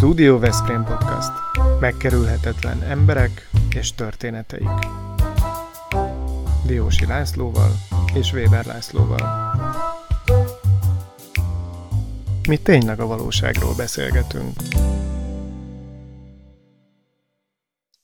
Studio 0.00 0.38
Veszprém 0.38 0.84
Podcast. 0.84 1.30
Megkerülhetetlen 1.80 2.82
emberek 2.82 3.48
és 3.74 3.94
történeteik. 3.94 4.68
Diósi 6.66 7.06
Lászlóval 7.06 7.70
és 8.14 8.32
Weber 8.32 8.64
Lászlóval. 8.64 9.54
Mi 12.48 12.56
tényleg 12.56 13.00
a 13.00 13.06
valóságról 13.06 13.74
beszélgetünk. 13.76 14.52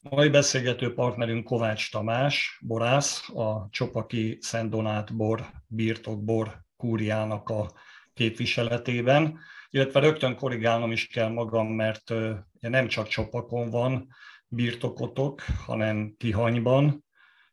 Mai 0.00 0.28
beszélgető 0.28 0.94
partnerünk 0.94 1.44
Kovács 1.44 1.90
Tamás, 1.90 2.60
borász, 2.66 3.28
a 3.28 3.68
Csopaki 3.70 4.38
Szent 4.40 4.70
Donát 4.70 5.16
bor, 5.16 5.46
birtok 5.66 6.24
bor 6.24 6.64
kúriának 6.76 7.48
a 7.48 7.72
képviseletében, 8.14 9.38
illetve 9.77 10.00
rögtön 10.00 10.36
korrigálnom 10.36 10.92
is 10.92 11.06
kell 11.06 11.28
magam, 11.28 11.66
mert 11.66 12.12
nem 12.60 12.88
csak 12.88 13.09
Csopakon 13.09 13.70
van 13.70 14.09
birtokotok, 14.48 15.41
hanem 15.41 16.14
Tihanyban, 16.18 17.05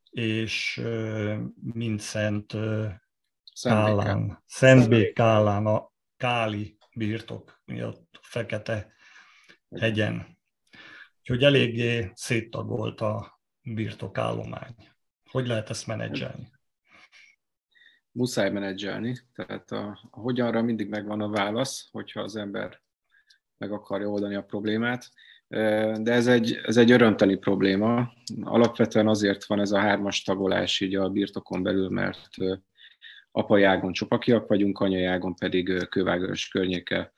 és 0.10 0.82
Mincent 1.74 2.56
Kálán, 3.62 4.44
Szentbék-Kálán, 4.46 5.66
a 5.66 5.92
Káli 6.18 6.78
birtok 6.96 7.62
miatt 7.66 8.20
Fekete 8.22 8.94
hegyen. 9.80 10.38
Úgyhogy 11.20 11.44
eléggé 11.44 12.12
széttagolt 12.14 13.02
a 13.02 13.40
birtokállomány. 13.62 14.76
Hogy 15.30 15.48
lehet 15.48 15.70
ezt 15.70 15.88
menedzselni? 15.88 16.52
Muszáj 18.16 18.52
menedzselni, 18.52 19.18
tehát 19.34 19.72
a, 19.72 20.00
a 20.12 20.20
hogyanra 20.20 20.62
mindig 20.62 20.90
megvan 20.90 21.22
a 21.22 21.30
válasz, 21.30 21.88
hogyha 21.92 22.22
az 22.22 22.36
ember 22.36 22.82
meg 23.58 23.72
akarja 23.72 24.08
oldani 24.10 24.36
a 24.36 24.44
problémát. 24.44 25.10
De 25.48 26.12
ez 26.12 26.28
egy, 26.28 26.60
ez 26.64 26.78
egy 26.78 26.92
örömteli 26.92 27.36
probléma. 27.36 28.14
Alapvetően 28.42 29.08
azért 29.08 29.46
van 29.46 29.60
ez 29.60 29.72
a 29.72 29.80
hármas 29.80 30.24
tagolás 30.24 30.80
így 30.80 30.96
a 30.96 31.10
birtokon 31.10 31.64
belül, 31.64 31.90
mert 31.90 32.30
apai 33.32 33.64
ágon 33.64 33.94
csopakiak 33.94 34.48
vagyunk, 34.48 34.80
anyai 34.80 35.20
pedig 35.40 35.88
kővágős 35.90 36.48
környéke. 36.48 37.14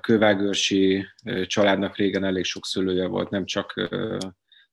Kővágőrsi 0.00 1.06
családnak 1.46 1.96
régen 1.96 2.24
elég 2.24 2.44
sok 2.44 2.64
szülője 2.64 3.06
volt, 3.06 3.30
nem 3.30 3.44
csak 3.44 3.88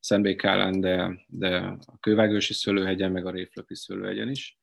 Szentbékálán, 0.00 0.80
de, 0.80 1.24
de 1.26 1.56
a 1.86 1.98
Kővágőrsi 2.00 2.52
szőlőhegyen, 2.52 3.12
meg 3.12 3.26
a 3.26 3.30
Réflöpi 3.30 3.74
szőlőhegyen 3.74 4.28
is. 4.28 4.61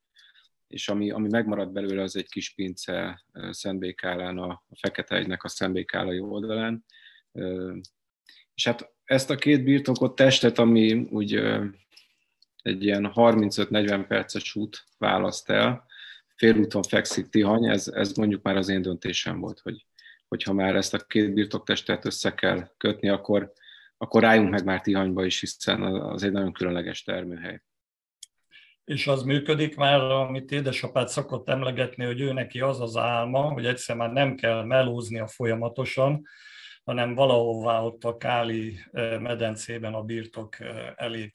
És 0.69 0.89
ami, 0.89 1.11
ami 1.11 1.27
megmaradt 1.29 1.71
belőle, 1.71 2.01
az 2.01 2.15
egy 2.15 2.29
kis 2.29 2.53
pince 2.53 3.23
Szentbékálán, 3.49 4.37
a, 4.37 4.49
a 4.49 4.75
Fekete-hegynek 4.79 5.43
a 5.43 5.47
Szentbékálai 5.47 6.19
oldalán. 6.19 6.85
És 8.53 8.65
hát 8.65 8.93
ezt 9.03 9.29
a 9.29 9.35
két 9.35 9.63
birtokot 9.63 10.15
testet, 10.15 10.57
ami 10.57 10.93
úgy 10.93 11.35
egy 12.61 12.83
ilyen 12.83 13.11
35-40 13.15 14.05
perces 14.07 14.55
út 14.55 14.83
választ 14.97 15.49
el, 15.49 15.87
félúton 16.35 16.83
fekszik 16.83 17.29
Tihany, 17.29 17.69
ez, 17.69 17.87
ez 17.87 18.11
mondjuk 18.11 18.41
már 18.41 18.57
az 18.57 18.69
én 18.69 18.81
döntésem 18.81 19.39
volt, 19.39 19.59
hogy 19.59 19.85
hogyha 20.27 20.53
már 20.53 20.75
ezt 20.75 20.93
a 20.93 20.97
két 20.97 21.33
birtoktestet 21.33 22.05
össze 22.05 22.33
kell 22.33 22.69
kötni, 22.77 23.09
akkor, 23.09 23.53
akkor 23.97 24.21
rájunk 24.21 24.49
meg 24.49 24.65
már 24.65 24.81
Tihanyba 24.81 25.25
is, 25.25 25.39
hiszen 25.39 25.81
az 25.83 26.23
egy 26.23 26.31
nagyon 26.31 26.53
különleges 26.53 27.03
termőhely. 27.03 27.61
És 28.89 29.07
az 29.07 29.23
működik 29.23 29.75
már, 29.75 30.01
amit 30.01 30.51
édesapád 30.51 31.07
szokott 31.07 31.49
emlegetni, 31.49 32.05
hogy 32.05 32.19
ő 32.19 32.33
neki 32.33 32.59
az 32.59 32.81
az 32.81 32.97
álma, 32.97 33.41
hogy 33.41 33.65
egyszer 33.65 33.95
már 33.95 34.11
nem 34.11 34.35
kell 34.35 34.63
melóznia 34.63 35.27
folyamatosan, 35.27 36.27
hanem 36.83 37.15
valahová 37.15 37.81
ott 37.81 38.03
a 38.03 38.17
Káli 38.17 38.79
medencében 39.19 39.93
a 39.93 40.01
birtok 40.01 40.55
elé 40.95 41.31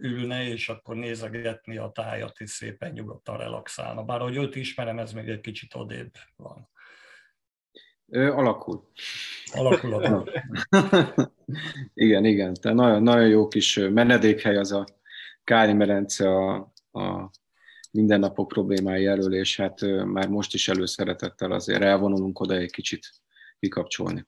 ülne, 0.00 0.48
és 0.48 0.68
akkor 0.68 0.96
nézegetni 0.96 1.76
a 1.76 1.90
tájat, 1.94 2.40
és 2.40 2.50
szépen 2.50 2.92
nyugodtan 2.92 3.36
relaxálna. 3.36 4.02
Bár 4.02 4.20
ahogy 4.20 4.36
őt 4.36 4.56
ismerem, 4.56 4.98
ez 4.98 5.12
még 5.12 5.28
egy 5.28 5.40
kicsit 5.40 5.74
odébb 5.74 6.12
van. 6.36 6.70
Ő 8.06 8.32
alakul. 8.32 8.88
Alakul 9.52 9.94
a 9.94 10.24
Igen, 11.94 12.24
igen. 12.24 12.54
Tehát 12.54 12.78
nagyon, 12.78 13.02
nagyon 13.02 13.28
jó 13.28 13.48
kis 13.48 13.76
menedékhely 13.76 14.56
az 14.56 14.72
a 14.72 14.84
Káli 15.44 15.72
medence 15.72 16.28
a, 16.28 16.71
a 16.92 17.30
mindennapok 17.90 18.48
problémái 18.48 19.06
elől, 19.06 19.34
és 19.34 19.56
hát 19.56 19.80
már 20.04 20.28
most 20.28 20.54
is 20.54 20.68
előszeretettel 20.68 21.52
azért 21.52 21.82
elvonulunk 21.82 22.40
oda 22.40 22.54
egy 22.54 22.70
kicsit 22.70 23.10
kikapcsolni. 23.58 24.24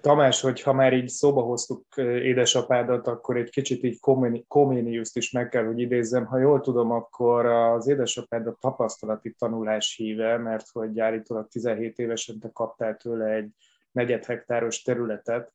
Tamás, 0.00 0.40
hogyha 0.40 0.72
már 0.72 0.92
így 0.92 1.08
szóba 1.08 1.42
hoztuk 1.42 1.84
édesapádat, 1.96 3.06
akkor 3.06 3.36
egy 3.36 3.50
kicsit 3.50 3.82
így 3.82 4.00
Koméniuszt 4.48 5.16
is 5.16 5.30
meg 5.30 5.48
kell, 5.48 5.64
hogy 5.64 5.78
idézzem. 5.78 6.24
Ha 6.24 6.38
jól 6.38 6.60
tudom, 6.60 6.90
akkor 6.90 7.46
az 7.46 7.88
édesapád 7.88 8.46
a 8.46 8.56
tapasztalati 8.60 9.34
tanulás 9.38 9.94
híve, 9.96 10.36
mert 10.36 10.68
hogy 10.72 11.00
állítólag 11.00 11.48
17 11.48 11.98
évesen 11.98 12.38
te 12.38 12.50
kaptál 12.52 12.96
tőle 12.96 13.26
egy 13.26 13.48
negyed 13.92 14.24
hektáros 14.24 14.82
területet, 14.82 15.52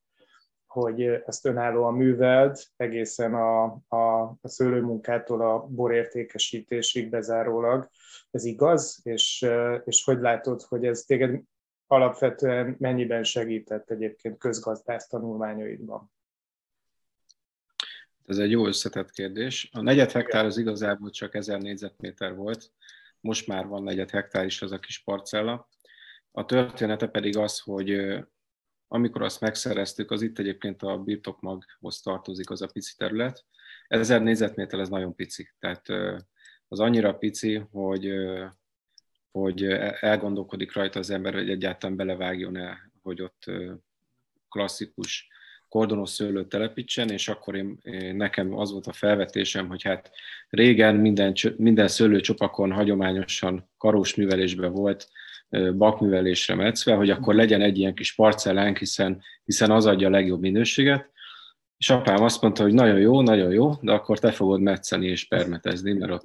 hogy 0.66 1.02
ezt 1.02 1.46
önállóan 1.46 1.94
műveld, 1.94 2.58
egészen 2.76 3.34
a, 3.34 3.64
a, 3.88 4.20
a 4.22 4.48
szőlőmunkától 4.48 5.40
a 5.40 5.66
borértékesítésig 5.66 7.10
bezárólag. 7.10 7.88
Ez 8.30 8.44
igaz? 8.44 9.00
És, 9.02 9.46
és 9.84 10.04
hogy 10.04 10.20
látod, 10.20 10.62
hogy 10.62 10.86
ez 10.86 11.02
téged 11.02 11.40
alapvetően 11.86 12.76
mennyiben 12.78 13.22
segített 13.22 13.90
egyébként 13.90 14.38
közgazdász 14.38 15.06
tanulmányaidban? 15.06 16.12
Ez 18.26 18.38
egy 18.38 18.50
jó 18.50 18.66
összetett 18.66 19.10
kérdés. 19.10 19.68
A 19.72 19.80
negyed 19.80 20.12
hektár 20.12 20.44
az 20.44 20.58
igazából 20.58 21.10
csak 21.10 21.34
1000 21.34 21.60
négyzetméter 21.60 22.34
volt, 22.34 22.72
most 23.20 23.46
már 23.46 23.66
van 23.66 23.82
negyed 23.82 24.10
hektár 24.10 24.44
is 24.44 24.62
az 24.62 24.72
a 24.72 24.78
kis 24.78 25.02
parcella. 25.02 25.68
A 26.30 26.44
története 26.44 27.06
pedig 27.06 27.36
az, 27.36 27.58
hogy 27.58 28.18
amikor 28.88 29.22
azt 29.22 29.40
megszereztük, 29.40 30.10
az 30.10 30.22
itt 30.22 30.38
egyébként 30.38 30.82
a 30.82 30.98
birtokmaghoz 30.98 32.00
tartozik 32.00 32.50
az 32.50 32.62
a 32.62 32.66
pici 32.72 32.94
terület. 32.96 33.44
1000 33.88 34.22
négyzetméter 34.22 34.80
ez 34.80 34.88
nagyon 34.88 35.14
pici, 35.14 35.50
tehát 35.58 35.88
az 36.68 36.80
annyira 36.80 37.14
pici, 37.14 37.62
hogy 37.70 38.12
hogy 39.38 39.62
elgondolkodik 40.00 40.72
rajta 40.72 40.98
az 40.98 41.10
ember, 41.10 41.34
hogy 41.34 41.50
egyáltalán 41.50 41.96
belevágjon-e, 41.96 42.90
hogy 43.02 43.22
ott 43.22 43.44
klasszikus 44.48 45.28
kordonos 45.68 46.10
szőlőt 46.10 46.48
telepítsen, 46.48 47.10
és 47.10 47.28
akkor 47.28 47.54
én, 47.54 47.78
nekem 48.16 48.58
az 48.58 48.72
volt 48.72 48.86
a 48.86 48.92
felvetésem, 48.92 49.68
hogy 49.68 49.82
hát 49.82 50.10
régen 50.48 50.96
minden, 50.96 51.34
minden 51.56 51.88
szőlőcsopakon 51.88 52.72
hagyományosan 52.72 53.70
karós 53.78 54.14
művelésben 54.14 54.72
volt 54.72 55.08
bakművelésre 55.74 56.54
metszve, 56.54 56.94
hogy 56.94 57.10
akkor 57.10 57.34
legyen 57.34 57.60
egy 57.60 57.78
ilyen 57.78 57.94
kis 57.94 58.14
parcellánk, 58.14 58.78
hiszen, 58.78 59.22
hiszen 59.44 59.70
az 59.70 59.86
adja 59.86 60.06
a 60.06 60.10
legjobb 60.10 60.40
minőséget. 60.40 61.10
És 61.76 61.90
apám 61.90 62.22
azt 62.22 62.42
mondta, 62.42 62.62
hogy 62.62 62.74
nagyon 62.74 62.98
jó, 62.98 63.20
nagyon 63.20 63.52
jó, 63.52 63.72
de 63.80 63.92
akkor 63.92 64.18
te 64.18 64.30
fogod 64.30 64.60
metszeni 64.60 65.06
és 65.06 65.28
permetezni, 65.28 65.92
mert 65.92 66.12
ott 66.12 66.22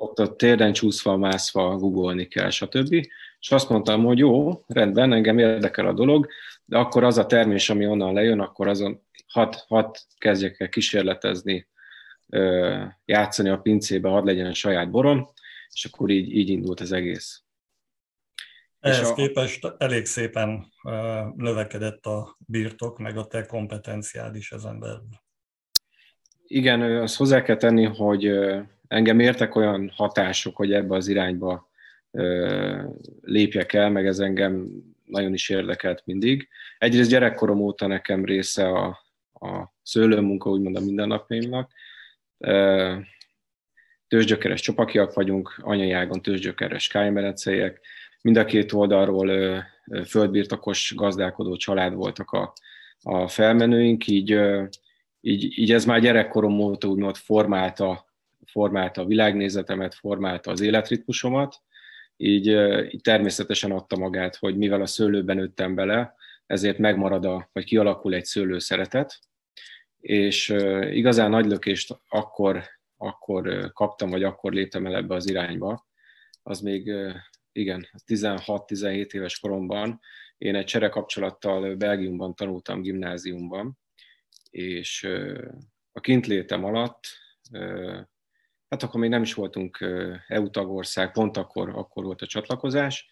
ott 0.00 0.18
a 0.18 0.36
térden 0.36 0.72
csúszva, 0.72 1.16
mászva, 1.16 1.76
googolni 1.76 2.26
kell, 2.26 2.50
stb. 2.50 2.92
És 3.40 3.50
azt 3.50 3.68
mondtam, 3.68 4.04
hogy 4.04 4.18
jó, 4.18 4.64
rendben, 4.66 5.12
engem 5.12 5.38
érdekel 5.38 5.86
a 5.86 5.92
dolog, 5.92 6.28
de 6.64 6.78
akkor 6.78 7.04
az 7.04 7.18
a 7.18 7.26
termés, 7.26 7.70
ami 7.70 7.86
onnan 7.86 8.14
lejön, 8.14 8.40
akkor 8.40 8.68
azon 8.68 9.02
hat, 9.26 9.64
hat 9.68 10.00
kezdjek 10.18 10.60
el 10.60 10.68
kísérletezni, 10.68 11.68
játszani 13.04 13.48
a 13.48 13.58
pincébe, 13.58 14.08
hadd 14.08 14.24
legyen 14.24 14.46
a 14.46 14.54
saját 14.54 14.90
borom, 14.90 15.28
és 15.72 15.84
akkor 15.84 16.10
így, 16.10 16.36
így 16.36 16.48
indult 16.48 16.80
az 16.80 16.92
egész. 16.92 17.42
Ehhez 18.80 19.08
a... 19.10 19.14
képest 19.14 19.74
elég 19.78 20.04
szépen 20.04 20.72
növekedett 21.36 22.06
a 22.06 22.36
birtok, 22.38 22.98
meg 22.98 23.16
a 23.16 23.26
te 23.26 23.46
kompetenciád 23.46 24.36
is 24.36 24.52
ezen 24.52 24.78
belül. 24.80 25.08
Igen, 26.46 26.82
azt 26.82 27.16
hozzá 27.16 27.42
kell 27.42 27.56
tenni, 27.56 27.84
hogy 27.84 28.30
engem 28.88 29.20
értek 29.20 29.54
olyan 29.54 29.92
hatások, 29.94 30.56
hogy 30.56 30.72
ebbe 30.72 30.94
az 30.94 31.08
irányba 31.08 31.70
lépjek 33.20 33.72
el, 33.72 33.90
meg 33.90 34.06
ez 34.06 34.18
engem 34.18 34.68
nagyon 35.04 35.32
is 35.32 35.48
érdekelt 35.48 36.02
mindig. 36.04 36.48
Egyrészt 36.78 37.10
gyerekkorom 37.10 37.60
óta 37.60 37.86
nekem 37.86 38.24
része 38.24 38.68
a, 38.68 38.86
a 39.32 39.74
szőlőmunka, 39.82 40.50
úgymond 40.50 40.76
a 40.76 40.80
mindennapjaimnak. 40.80 41.72
Tőzsgyökeres 44.08 44.60
csopakiak 44.60 45.12
vagyunk, 45.12 45.58
anyai 45.62 45.92
ágon 45.92 46.22
tőzsgyökeres 46.22 46.88
kájmereceiek. 46.88 47.80
Mind 48.22 48.36
a 48.36 48.44
két 48.44 48.72
oldalról 48.72 49.62
földbirtokos 50.06 50.92
gazdálkodó 50.96 51.56
család 51.56 51.94
voltak 51.94 52.30
a, 52.30 52.52
a 53.02 53.28
felmenőink, 53.28 54.06
így, 54.06 54.40
így, 55.20 55.58
így 55.58 55.72
ez 55.72 55.84
már 55.84 56.00
gyerekkorom 56.00 56.60
óta 56.60 56.88
úgymond 56.88 57.16
formálta 57.16 58.08
formálta 58.50 59.02
a 59.02 59.06
világnézetemet, 59.06 59.94
formálta 59.94 60.50
az 60.50 60.60
életritmusomat, 60.60 61.62
így, 62.16 62.46
így 62.92 63.00
természetesen 63.00 63.70
adta 63.70 63.96
magát, 63.96 64.36
hogy 64.36 64.56
mivel 64.56 64.80
a 64.80 64.86
szőlőben 64.86 65.36
nőttem 65.36 65.74
bele, 65.74 66.14
ezért 66.46 66.78
megmarad, 66.78 67.24
a, 67.24 67.48
vagy 67.52 67.64
kialakul 67.64 68.14
egy 68.14 68.24
szőlő 68.24 68.58
szeretet, 68.58 69.18
és 70.00 70.48
igazán 70.90 71.30
nagy 71.30 71.46
lökést 71.46 72.00
akkor, 72.08 72.62
akkor 72.96 73.72
kaptam, 73.72 74.10
vagy 74.10 74.22
akkor 74.22 74.52
léptem 74.52 74.86
el 74.86 74.96
ebbe 74.96 75.14
az 75.14 75.30
irányba, 75.30 75.86
az 76.42 76.60
még 76.60 76.92
igen, 77.58 77.88
16-17 78.06 79.12
éves 79.12 79.38
koromban. 79.38 80.00
Én 80.38 80.54
egy 80.54 80.64
cserekapcsolattal 80.64 81.74
Belgiumban 81.74 82.34
tanultam 82.34 82.82
gimnáziumban, 82.82 83.78
és 84.50 85.08
a 85.92 86.00
kintlétem 86.00 86.64
alatt, 86.64 87.00
hát 88.68 88.82
akkor 88.82 89.00
még 89.00 89.10
nem 89.10 89.22
is 89.22 89.34
voltunk 89.34 89.78
EU 90.26 90.50
tagország, 90.50 91.12
pont 91.12 91.36
akkor, 91.36 91.68
akkor 91.68 92.04
volt 92.04 92.22
a 92.22 92.26
csatlakozás, 92.26 93.08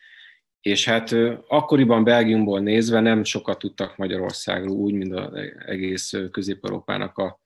és 0.61 0.85
hát 0.85 1.13
akkoriban 1.49 2.05
Belgiumból 2.05 2.61
nézve 2.61 3.01
nem 3.01 3.25
sokat 3.25 3.59
tudtak 3.59 3.97
Magyarországról, 3.97 4.77
úgy, 4.77 4.93
mint 4.93 5.13
az 5.13 5.35
egész 5.67 6.13
Közép-Európának 6.31 7.19
a 7.19 7.41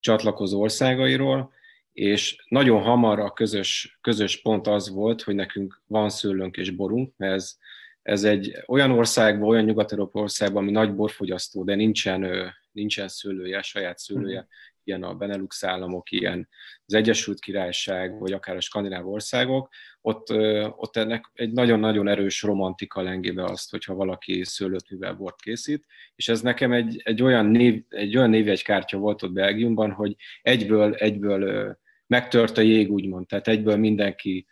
csatlakozó 0.00 0.60
országairól, 0.60 1.52
és 1.94 2.44
nagyon 2.48 2.82
hamar 2.82 3.18
a 3.18 3.32
közös, 3.32 3.98
közös 4.00 4.42
pont 4.42 4.66
az 4.66 4.90
volt, 4.90 5.22
hogy 5.22 5.34
nekünk 5.34 5.82
van 5.86 6.08
szőlőnk 6.08 6.56
és 6.56 6.70
borunk, 6.70 7.12
mert 7.16 7.34
ez, 7.34 7.56
ez 8.02 8.24
egy 8.24 8.56
olyan 8.66 8.90
országban, 8.90 9.48
olyan 9.48 9.64
nyugat-európai 9.64 10.22
országban, 10.22 10.62
ami 10.62 10.70
nagy 10.70 10.94
borfogyasztó, 10.94 11.64
de 11.64 11.74
nincsen, 11.74 12.52
nincsen 12.72 13.08
szőlője, 13.08 13.62
saját 13.62 13.98
szőlője, 13.98 14.40
mhm. 14.40 14.48
ilyen 14.84 15.02
a 15.02 15.14
Benelux 15.14 15.64
államok, 15.64 16.10
ilyen 16.10 16.48
az 16.86 16.94
Egyesült 16.94 17.40
Királyság, 17.40 18.18
vagy 18.18 18.32
akár 18.32 18.56
a 18.56 18.60
skandináv 18.60 19.08
országok, 19.08 19.68
ott, 20.00 20.30
ott 20.76 20.96
ennek 20.96 21.30
egy 21.34 21.52
nagyon-nagyon 21.52 22.08
erős 22.08 22.42
romantika 22.42 23.02
lengébe 23.02 23.44
azt, 23.44 23.70
hogyha 23.70 23.94
valaki 23.94 24.44
szőlőt 24.44 24.90
mivel 24.90 25.14
bort 25.14 25.40
készít, 25.40 25.84
és 26.14 26.28
ez 26.28 26.40
nekem 26.40 26.72
egy, 26.72 27.00
egy 27.04 27.22
olyan, 27.22 27.46
név, 27.46 27.84
egy 27.88 28.16
olyan 28.16 28.30
névjegykártya 28.30 28.98
volt 28.98 29.22
ott 29.22 29.32
Belgiumban, 29.32 29.90
hogy 29.90 30.16
egyből, 30.42 30.94
egyből 30.94 31.82
megtört 32.06 32.58
a 32.58 32.60
jég, 32.60 32.90
úgymond, 32.90 33.26
tehát 33.26 33.48
egyből 33.48 33.76
mindenki 33.76 34.46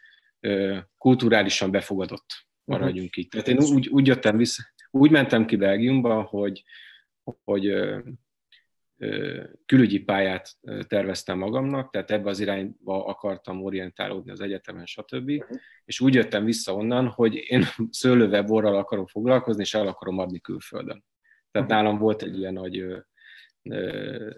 kulturálisan 0.98 1.70
befogadott, 1.70 2.46
maradjunk 2.64 3.16
így. 3.16 3.28
Tehát 3.28 3.48
én 3.48 3.58
úgy, 3.58 3.88
úgy 3.88 4.06
jöttem 4.06 4.36
vissza, 4.36 4.62
úgy 4.90 5.10
mentem 5.10 5.46
ki 5.46 5.56
Belgiumba, 5.56 6.22
hogy, 6.22 6.64
hogy 7.44 7.74
külügyi 9.66 10.00
pályát 10.00 10.48
terveztem 10.86 11.38
magamnak, 11.38 11.90
tehát 11.90 12.10
ebbe 12.10 12.28
az 12.28 12.40
irányba 12.40 13.06
akartam 13.06 13.64
orientálódni 13.64 14.30
az 14.30 14.40
egyetemen, 14.40 14.86
stb. 14.86 15.28
Uh-huh. 15.28 15.58
És 15.84 16.00
úgy 16.00 16.14
jöttem 16.14 16.44
vissza 16.44 16.74
onnan, 16.74 17.06
hogy 17.06 17.34
én 17.34 17.64
szőlővel, 17.90 18.42
borral 18.42 18.76
akarok 18.76 19.08
foglalkozni, 19.08 19.62
és 19.62 19.74
el 19.74 19.86
akarom 19.86 20.18
adni 20.18 20.40
külföldön. 20.40 21.04
Tehát 21.50 21.70
uh-huh. 21.70 21.82
nálam 21.82 21.98
volt 21.98 22.22
egy 22.22 22.38
ilyen 22.38 22.52
nagy, 22.52 22.84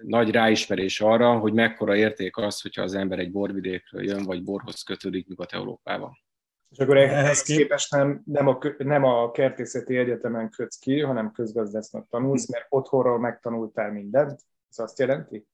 nagy 0.02 0.30
ráismerés 0.30 1.00
arra, 1.00 1.38
hogy 1.38 1.52
mekkora 1.52 1.96
érték 1.96 2.36
az, 2.36 2.60
hogyha 2.60 2.82
az 2.82 2.94
ember 2.94 3.18
egy 3.18 3.30
borvidékről 3.30 4.04
jön, 4.04 4.24
vagy 4.24 4.42
borhoz 4.42 4.82
kötődik 4.82 5.26
Nyugat-Európában. 5.26 6.22
És 6.70 6.78
akkor 6.78 6.96
ehhez 6.96 7.42
képest 7.42 7.90
nem, 7.90 8.22
nem, 8.24 8.48
a, 8.48 8.58
nem 8.78 9.04
a 9.04 9.30
kertészeti 9.30 9.96
egyetemen 9.96 10.50
kötsz 10.50 10.78
ki, 10.78 11.00
hanem 11.00 11.32
közgazdásznak 11.32 12.08
tanulsz, 12.08 12.50
mert 12.50 12.66
otthonról 12.68 13.18
megtanultál 13.18 13.92
mindent? 13.92 14.40
Ez 14.70 14.78
azt 14.78 14.98
jelenti? 14.98 15.46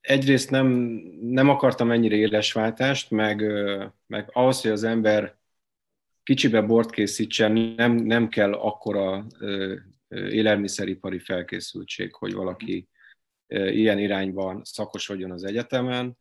Egyrészt 0.00 0.50
nem, 0.50 0.66
nem 1.20 1.48
akartam 1.48 1.90
ennyire 1.90 2.16
éles 2.16 2.52
váltást, 2.52 3.10
meg, 3.10 3.42
meg 4.06 4.30
ahhoz, 4.32 4.60
hogy 4.60 4.70
az 4.70 4.84
ember 4.84 5.36
kicsibe 6.22 6.60
bort 6.60 6.90
készítsen, 6.90 7.52
nem, 7.52 7.92
nem 7.92 8.28
kell 8.28 8.52
akkora 8.52 9.26
élelmiszeripari 10.08 11.18
felkészültség, 11.18 12.14
hogy 12.14 12.32
valaki 12.32 12.88
ilyen 13.48 13.98
irányban 13.98 14.60
szakosodjon 14.64 15.30
az 15.30 15.44
egyetemen. 15.44 16.16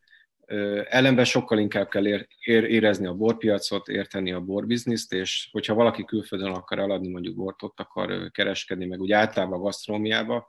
Ellenben 0.89 1.25
sokkal 1.25 1.59
inkább 1.59 1.89
kell 1.89 2.07
ér, 2.07 2.27
ér, 2.39 2.63
érezni 2.63 3.05
a 3.05 3.13
borpiacot, 3.13 3.87
érteni 3.87 4.31
a 4.31 4.41
borbizniszt, 4.41 5.13
és 5.13 5.49
hogyha 5.51 5.73
valaki 5.73 6.05
külföldön 6.05 6.51
akar 6.51 6.79
eladni, 6.79 7.09
mondjuk 7.09 7.35
bort 7.35 7.63
ott 7.63 7.79
akar 7.79 8.31
kereskedni, 8.31 8.85
meg 8.85 9.01
úgy 9.01 9.11
általában 9.11 9.59
a 9.59 9.63
gasztrómiába, 9.63 10.47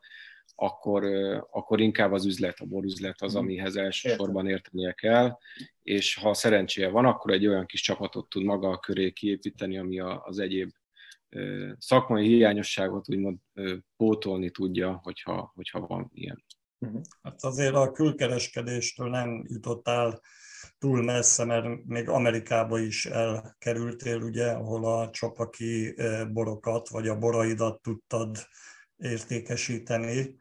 akkor, 0.60 1.04
akkor 1.50 1.80
inkább 1.80 2.12
az 2.12 2.26
üzlet, 2.26 2.60
a 2.60 2.64
borüzlet 2.64 3.22
az, 3.22 3.32
mhm. 3.32 3.42
amihez 3.42 3.76
elsősorban 3.76 4.48
értenie 4.48 4.92
kell, 4.92 5.38
és 5.82 6.14
ha 6.14 6.34
szerencséje 6.34 6.88
van, 6.88 7.04
akkor 7.04 7.32
egy 7.32 7.46
olyan 7.46 7.66
kis 7.66 7.80
csapatot 7.80 8.28
tud 8.28 8.44
maga 8.44 8.78
köré 8.78 9.10
kiépíteni, 9.10 9.78
ami 9.78 10.00
az 10.00 10.38
egyéb 10.38 10.70
szakmai 11.78 12.26
hiányosságot 12.26 13.08
úgymond 13.10 13.38
pótolni 13.96 14.50
tudja, 14.50 15.00
hogyha, 15.02 15.52
hogyha 15.54 15.86
van 15.86 16.10
ilyen. 16.12 16.44
Mhm. 16.78 16.96
Hát 17.22 17.44
azért 17.44 17.74
a 17.74 17.92
külkereskedéstől 17.92 19.08
nem 19.08 19.44
jutottál 19.48 20.20
túl 20.78 21.02
messze, 21.02 21.44
mert 21.44 21.84
még 21.84 22.08
Amerikába 22.08 22.78
is 22.78 23.06
elkerültél, 23.06 24.22
ugye, 24.22 24.50
ahol 24.50 24.84
a 24.84 25.10
csapaki 25.10 25.94
borokat, 26.32 26.88
vagy 26.88 27.08
a 27.08 27.18
boraidat 27.18 27.82
tudtad 27.82 28.36
értékesíteni. 28.96 30.36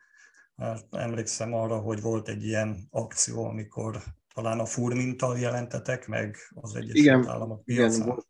Hát 0.56 0.86
emlékszem 0.92 1.54
arra, 1.54 1.78
hogy 1.80 2.02
volt 2.02 2.28
egy 2.28 2.44
ilyen 2.44 2.88
akció, 2.90 3.46
amikor 3.46 4.04
talán 4.34 4.60
a 4.60 4.66
furmintal 4.66 5.40
jelentetek 5.40 6.08
meg 6.08 6.38
az 6.54 6.76
Egyesült 6.76 6.98
igen, 6.98 7.28
Államok 7.28 7.64
piacán. 7.64 8.02
Igen, 8.02 8.08
volt, 8.08 8.28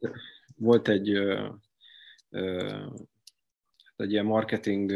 volt 0.55 0.87
egy, 0.87 1.11
egy 3.95 4.11
ilyen 4.11 4.25
marketing 4.25 4.91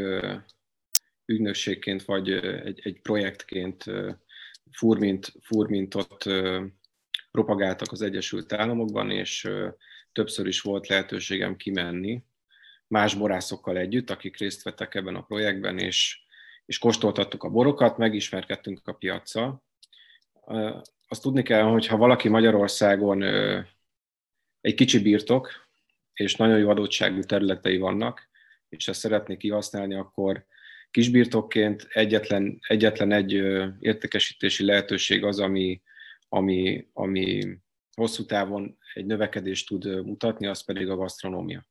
ügynökségként, 1.25 2.03
vagy 2.03 2.31
egy, 2.31 2.79
egy 2.83 3.01
projektként 3.01 3.83
furmint, 4.71 5.33
furmintot 5.41 6.25
propagáltak 7.31 7.91
az 7.91 8.01
Egyesült 8.01 8.53
Államokban, 8.53 9.11
és 9.11 9.49
többször 10.11 10.47
is 10.47 10.61
volt 10.61 10.87
lehetőségem 10.87 11.55
kimenni 11.55 12.23
más 12.87 13.15
borászokkal 13.15 13.77
együtt, 13.77 14.09
akik 14.09 14.37
részt 14.37 14.63
vettek 14.63 14.95
ebben 14.95 15.15
a 15.15 15.21
projektben, 15.21 15.77
és, 15.77 16.19
és 16.65 16.77
kóstoltattuk 16.77 17.43
a 17.43 17.49
borokat, 17.49 17.97
megismerkedtünk 17.97 18.87
a 18.87 18.93
piaccal. 18.93 19.63
Azt 21.07 21.21
tudni 21.21 21.43
kell, 21.43 21.63
hogy 21.63 21.87
ha 21.87 21.97
valaki 21.97 22.29
Magyarországon 22.29 23.23
egy 24.61 24.73
kicsi 24.75 25.01
birtok, 25.01 25.70
és 26.21 26.35
nagyon 26.35 26.59
jó 26.59 26.69
adottságú 26.69 27.19
területei 27.19 27.77
vannak, 27.77 28.29
és 28.69 28.87
ezt 28.87 28.99
szeretnék 28.99 29.37
kihasználni, 29.37 29.95
akkor 29.95 30.45
kisbirtokként 30.91 31.87
egyetlen, 31.89 32.59
egyetlen 32.67 33.11
egy 33.11 33.31
értékesítési 33.79 34.65
lehetőség 34.65 35.23
az, 35.23 35.39
ami, 35.39 35.81
ami, 36.29 36.87
ami 36.93 37.57
hosszú 37.95 38.25
távon 38.25 38.77
egy 38.93 39.05
növekedést 39.05 39.67
tud 39.67 40.05
mutatni, 40.05 40.47
az 40.47 40.65
pedig 40.65 40.89
a 40.89 40.95
gasztronómia. 40.95 41.67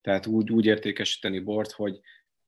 Tehát 0.00 0.26
úgy, 0.26 0.50
úgy 0.50 0.66
értékesíteni 0.66 1.38
bort, 1.38 1.72
hogy 1.72 2.00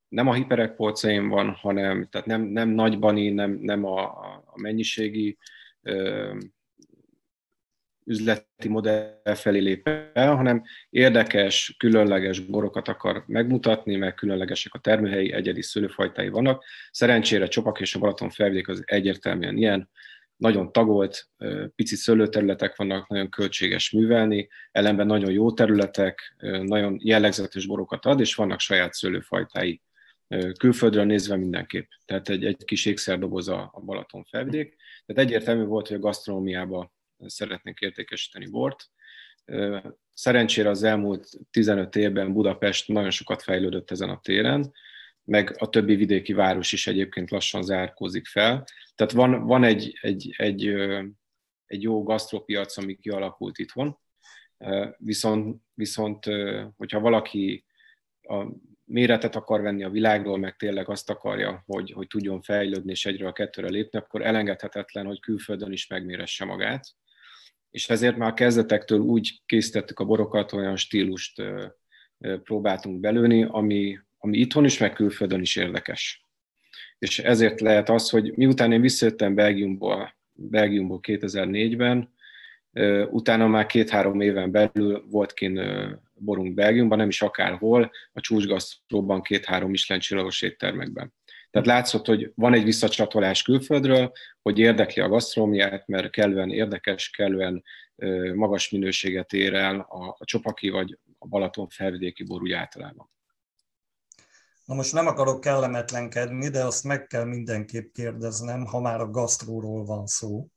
nem 0.08 0.28
a 0.28 0.34
hiperek 0.34 0.74
polcain 0.74 1.28
van, 1.28 1.50
hanem 1.50 2.08
tehát 2.10 2.26
nem, 2.26 2.42
nem 2.42 2.68
nagybani, 2.68 3.28
nem, 3.28 3.50
nem 3.50 3.84
a, 3.84 4.02
a 4.44 4.52
mennyiségi 4.54 5.38
üzleti 8.06 8.68
modell 8.68 9.34
felé 9.34 9.58
lép 9.58 9.88
el, 10.12 10.34
hanem 10.34 10.62
érdekes, 10.90 11.74
különleges 11.78 12.40
borokat 12.40 12.88
akar 12.88 13.24
megmutatni, 13.26 13.96
meg 13.96 14.14
különlegesek 14.14 14.74
a 14.74 14.78
termőhelyi, 14.78 15.32
egyedi 15.32 15.62
szőlőfajtái 15.62 16.28
vannak. 16.28 16.64
Szerencsére 16.90 17.46
Csopak 17.46 17.80
és 17.80 17.94
a 17.94 17.98
Balaton 17.98 18.30
felvidék 18.30 18.68
az 18.68 18.82
egyértelműen 18.84 19.56
ilyen, 19.56 19.90
nagyon 20.36 20.72
tagolt, 20.72 21.28
pici 21.74 21.96
szőlőterületek 21.96 22.76
vannak, 22.76 23.08
nagyon 23.08 23.28
költséges 23.28 23.90
művelni, 23.90 24.48
ellenben 24.72 25.06
nagyon 25.06 25.30
jó 25.30 25.52
területek, 25.52 26.36
nagyon 26.62 26.98
jellegzetes 27.02 27.66
borokat 27.66 28.04
ad, 28.04 28.20
és 28.20 28.34
vannak 28.34 28.60
saját 28.60 28.92
szőlőfajtái 28.92 29.82
külföldről 30.58 31.04
nézve 31.04 31.36
mindenképp. 31.36 31.90
Tehát 32.04 32.28
egy, 32.28 32.44
egy 32.44 32.64
kis 32.64 32.86
ékszerdoboz 32.86 33.48
a, 33.48 33.82
Balaton 33.84 34.24
felvidék. 34.24 34.76
Tehát 35.06 35.22
egyértelmű 35.22 35.64
volt, 35.64 35.88
hogy 35.88 35.96
a 35.96 36.00
gasztronómiában 36.00 36.92
szeretnénk 37.26 37.80
értékesíteni 37.80 38.46
bort. 38.46 38.90
Szerencsére 40.12 40.68
az 40.68 40.82
elmúlt 40.82 41.28
15 41.50 41.96
évben 41.96 42.32
Budapest 42.32 42.88
nagyon 42.88 43.10
sokat 43.10 43.42
fejlődött 43.42 43.90
ezen 43.90 44.08
a 44.08 44.20
téren, 44.20 44.72
meg 45.24 45.54
a 45.58 45.68
többi 45.68 45.94
vidéki 45.94 46.32
város 46.32 46.72
is 46.72 46.86
egyébként 46.86 47.30
lassan 47.30 47.62
zárkózik 47.62 48.26
fel. 48.26 48.64
Tehát 48.94 49.12
van, 49.12 49.46
van 49.46 49.64
egy, 49.64 49.98
egy, 50.00 50.34
egy, 50.36 50.66
egy 51.66 51.82
jó 51.82 52.02
gasztropiac, 52.02 52.76
ami 52.76 52.96
kialakult 52.96 53.58
itthon, 53.58 53.98
viszont, 54.96 55.62
viszont 55.74 56.24
hogyha 56.76 57.00
valaki 57.00 57.64
a 58.22 58.46
méretet 58.84 59.36
akar 59.36 59.60
venni 59.60 59.84
a 59.84 59.90
világról, 59.90 60.38
meg 60.38 60.56
tényleg 60.56 60.88
azt 60.88 61.10
akarja, 61.10 61.62
hogy, 61.66 61.92
hogy 61.92 62.06
tudjon 62.06 62.42
fejlődni 62.42 62.90
és 62.90 63.06
egyről 63.06 63.28
a 63.28 63.32
kettőre 63.32 63.68
lépni, 63.68 63.98
akkor 63.98 64.22
elengedhetetlen, 64.22 65.06
hogy 65.06 65.20
külföldön 65.20 65.72
is 65.72 65.86
megméresse 65.86 66.44
magát 66.44 66.96
és 67.76 67.88
ezért 67.88 68.16
már 68.16 68.34
kezdetektől 68.34 68.98
úgy 68.98 69.42
készítettük 69.46 69.98
a 69.98 70.04
borokat, 70.04 70.52
olyan 70.52 70.76
stílust 70.76 71.42
próbáltunk 72.42 73.00
belőni, 73.00 73.46
ami, 73.48 73.98
ami 74.18 74.38
itthon 74.38 74.64
is, 74.64 74.78
meg 74.78 74.92
külföldön 74.92 75.40
is 75.40 75.56
érdekes. 75.56 76.24
És 76.98 77.18
ezért 77.18 77.60
lehet 77.60 77.88
az, 77.88 78.10
hogy 78.10 78.32
miután 78.36 78.72
én 78.72 78.80
visszajöttem 78.80 79.34
Belgiumból, 79.34 80.16
Belgiumból 80.32 81.00
2004-ben, 81.02 82.14
utána 83.10 83.46
már 83.46 83.66
két-három 83.66 84.20
éven 84.20 84.50
belül 84.50 85.04
volt 85.10 85.32
kint 85.32 85.60
borunk 86.14 86.54
Belgiumban, 86.54 86.98
nem 86.98 87.08
is 87.08 87.22
akárhol, 87.22 87.90
a 88.12 88.20
csúcsgasztróban 88.20 89.22
két-három 89.22 89.70
Michelin 89.70 90.02
csillagos 90.02 90.42
éttermekben. 90.42 91.12
Tehát 91.56 91.70
látszott, 91.70 92.06
hogy 92.06 92.32
van 92.34 92.54
egy 92.54 92.64
visszacsatolás 92.64 93.42
külföldről, 93.42 94.12
hogy 94.42 94.58
érdekli 94.58 95.02
a 95.02 95.08
gasztrómiát, 95.08 95.86
mert 95.86 96.10
kellően 96.10 96.50
érdekes, 96.50 97.10
kellően 97.10 97.64
magas 98.34 98.70
minőséget 98.70 99.32
ér 99.32 99.54
el 99.54 99.80
a, 99.80 100.24
csopaki 100.24 100.68
vagy 100.68 100.98
a 101.18 101.26
Balaton 101.26 101.68
felvidéki 101.68 102.24
bor 102.24 102.42
úgy 102.42 102.52
általában. 102.52 103.10
Na 104.64 104.74
most 104.74 104.92
nem 104.92 105.06
akarok 105.06 105.40
kellemetlenkedni, 105.40 106.48
de 106.48 106.64
azt 106.64 106.84
meg 106.84 107.06
kell 107.06 107.24
mindenképp 107.24 107.92
kérdeznem, 107.92 108.64
ha 108.64 108.80
már 108.80 109.00
a 109.00 109.10
gasztróról 109.10 109.84
van 109.84 110.06
szó, 110.06 110.48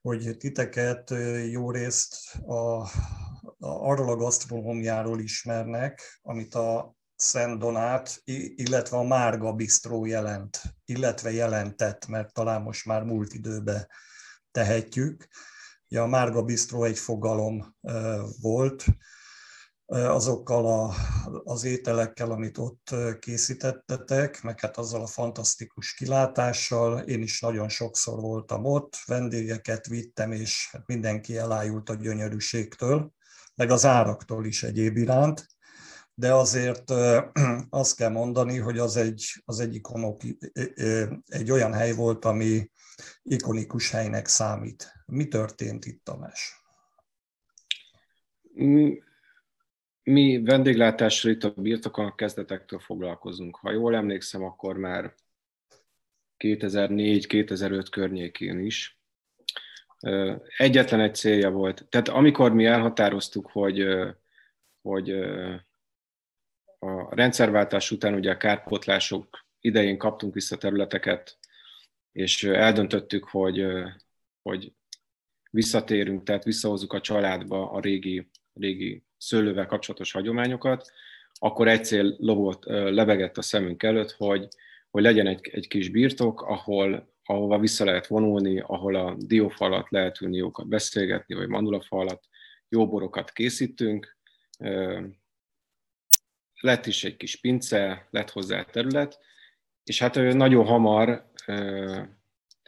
hogy 0.00 0.36
titeket 0.38 1.14
jó 1.50 1.70
részt 1.70 2.34
a, 2.46 2.52
a, 2.52 2.86
arról 3.58 4.10
a 4.10 4.16
gasztronómiáról 4.16 5.20
ismernek, 5.20 6.20
amit 6.22 6.54
a 6.54 6.96
Szent 7.20 7.58
Donát, 7.58 8.22
illetve 8.54 8.96
a 8.96 9.02
Márga 9.02 9.52
Bistró 9.52 10.04
jelent, 10.04 10.60
illetve 10.84 11.32
jelentett, 11.32 12.06
mert 12.06 12.32
talán 12.32 12.62
most 12.62 12.86
már 12.86 13.02
múlt 13.02 13.32
időbe 13.34 13.88
tehetjük. 14.50 15.28
Ja, 15.88 16.02
a 16.02 16.06
Márga 16.06 16.42
Bistró 16.42 16.84
egy 16.84 16.98
fogalom 16.98 17.76
volt, 18.40 18.84
azokkal 19.86 20.66
a, 20.66 20.94
az 21.44 21.64
ételekkel, 21.64 22.30
amit 22.30 22.58
ott 22.58 22.94
készítettetek, 23.18 24.42
meg 24.42 24.60
hát 24.60 24.76
azzal 24.76 25.02
a 25.02 25.06
fantasztikus 25.06 25.94
kilátással. 25.94 26.98
Én 26.98 27.22
is 27.22 27.40
nagyon 27.40 27.68
sokszor 27.68 28.20
voltam 28.20 28.64
ott, 28.64 28.96
vendégeket 29.06 29.86
vittem, 29.86 30.32
és 30.32 30.68
hát 30.72 30.86
mindenki 30.86 31.36
elájult 31.36 31.88
a 31.88 31.94
gyönyörűségtől, 31.94 33.12
meg 33.54 33.70
az 33.70 33.84
áraktól 33.84 34.46
is 34.46 34.62
egyéb 34.62 34.96
iránt. 34.96 35.46
De 36.18 36.32
azért 36.32 36.90
azt 37.70 37.96
kell 37.96 38.10
mondani, 38.10 38.58
hogy 38.58 38.78
az 38.78 38.96
egy, 38.96 39.24
az 39.44 39.60
egy, 39.60 39.74
ikonok, 39.74 40.20
egy 41.26 41.50
olyan 41.50 41.72
hely 41.72 41.92
volt, 41.92 42.24
ami 42.24 42.70
ikonikus 43.22 43.90
helynek 43.90 44.26
számít. 44.26 44.92
Mi 45.06 45.28
történt 45.28 45.84
itt, 45.84 46.04
Tamás? 46.04 46.62
Mi 50.02 50.42
vendéglátásra 50.42 51.30
itt 51.30 51.44
a 51.44 51.52
birtokon 51.56 52.14
kezdetektől 52.14 52.78
foglalkozunk. 52.78 53.56
Ha 53.56 53.70
jól 53.70 53.94
emlékszem, 53.94 54.42
akkor 54.42 54.76
már 54.76 55.14
2004-2005 56.38 57.86
környékén 57.90 58.58
is. 58.58 59.00
Egyetlen 60.56 61.00
egy 61.00 61.14
célja 61.14 61.50
volt. 61.50 61.86
Tehát 61.88 62.08
amikor 62.08 62.52
mi 62.52 62.64
elhatároztuk, 62.64 63.50
hogy, 63.50 63.84
hogy 64.80 65.14
a 66.78 67.14
rendszerváltás 67.14 67.90
után 67.90 68.14
ugye 68.14 68.30
a 68.30 68.36
kárpótlások 68.36 69.46
idején 69.60 69.98
kaptunk 69.98 70.34
vissza 70.34 70.56
területeket, 70.56 71.38
és 72.12 72.44
eldöntöttük, 72.44 73.24
hogy, 73.24 73.66
hogy 74.42 74.72
visszatérünk, 75.50 76.22
tehát 76.22 76.44
visszahozzuk 76.44 76.92
a 76.92 77.00
családba 77.00 77.70
a 77.70 77.80
régi, 77.80 78.30
régi 78.54 79.04
szőlővel 79.16 79.66
kapcsolatos 79.66 80.12
hagyományokat, 80.12 80.90
akkor 81.32 81.68
egy 81.68 81.84
cél 81.84 82.16
lovott, 82.18 82.64
lebegett 82.64 83.38
a 83.38 83.42
szemünk 83.42 83.82
előtt, 83.82 84.10
hogy, 84.10 84.48
hogy 84.90 85.02
legyen 85.02 85.26
egy, 85.26 85.48
egy 85.52 85.68
kis 85.68 85.88
birtok, 85.88 86.42
ahol, 86.42 87.12
ahova 87.24 87.58
vissza 87.58 87.84
lehet 87.84 88.06
vonulni, 88.06 88.60
ahol 88.60 88.94
a 88.94 89.16
diófalat 89.18 89.90
lehet 89.90 90.20
ülni, 90.20 90.36
jókat 90.36 90.68
beszélgetni, 90.68 91.34
vagy 91.34 91.48
mandulafalat, 91.48 92.24
jó 92.68 92.88
borokat 92.88 93.32
készítünk. 93.32 94.16
Lett 96.60 96.86
is 96.86 97.04
egy 97.04 97.16
kis 97.16 97.36
pince, 97.36 98.08
lett 98.10 98.30
hozzá 98.30 98.62
terület, 98.62 99.18
és 99.84 99.98
hát 99.98 100.14
nagyon 100.14 100.66
hamar 100.66 101.30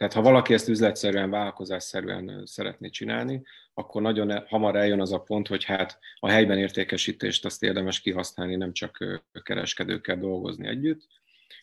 tehát 0.01 0.15
ha 0.15 0.21
valaki 0.21 0.53
ezt 0.53 0.67
üzletszerűen, 0.67 1.29
vállalkozásszerűen 1.29 2.45
szeretné 2.45 2.89
csinálni, 2.89 3.41
akkor 3.73 4.01
nagyon 4.01 4.31
e, 4.31 4.45
hamar 4.47 4.75
eljön 4.75 5.01
az 5.01 5.11
a 5.11 5.21
pont, 5.21 5.47
hogy 5.47 5.63
hát 5.63 5.99
a 6.19 6.29
helyben 6.29 6.57
értékesítést 6.57 7.45
azt 7.45 7.63
érdemes 7.63 7.99
kihasználni, 7.99 8.55
nem 8.55 8.73
csak 8.73 9.21
kereskedőkkel 9.43 10.17
dolgozni 10.17 10.67
együtt. 10.67 11.07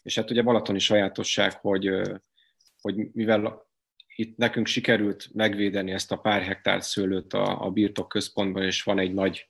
És 0.03 0.15
hát 0.15 0.31
ugye 0.31 0.43
Balatoni 0.43 0.79
sajátosság, 0.79 1.53
hogy, 1.53 1.91
hogy 2.81 2.95
mivel 3.13 3.67
itt 4.17 4.37
nekünk 4.37 4.67
sikerült 4.67 5.29
megvédeni 5.35 5.93
ezt 5.93 6.13
a 6.13 6.19
pár 6.19 6.43
hektár 6.43 6.83
szőlőt 6.83 7.33
a, 7.33 7.65
a 7.65 7.71
birtok 7.71 8.09
központban, 8.09 8.63
és 8.63 8.83
van 8.83 8.99
egy 8.99 9.15
nagy, 9.15 9.49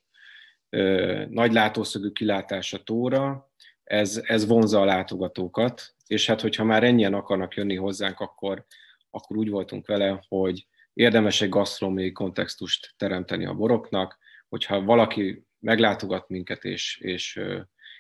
nagy 1.29 1.53
látószögű 1.53 2.09
kilátás 2.09 2.73
a 2.73 2.83
tóra, 2.83 3.51
ez, 3.85 4.21
ez 4.25 4.47
vonza 4.47 4.81
a 4.81 4.85
látogatókat, 4.85 5.95
és 6.07 6.27
hát 6.27 6.41
hogyha 6.41 6.65
már 6.65 6.85
ennyien 6.85 7.15
akarnak 7.15 7.55
jönni 7.55 7.77
hozzánk, 7.77 8.21
akkor, 8.21 8.65
akkor 9.11 9.37
úgy 9.37 9.51
voltunk 9.51 9.87
vele, 9.87 10.25
hogy 10.29 10.67
érdemes 10.93 11.41
egy 11.41 11.49
gasztronómiai 11.49 12.13
kontextust 12.13 12.95
teremteni 12.97 13.47
a 13.47 13.55
boroknak, 13.55 14.19
hogyha 14.49 14.83
valaki 14.83 15.47
meglátogat 15.59 16.29
minket, 16.29 16.65
és, 16.65 16.99
és, 17.01 17.41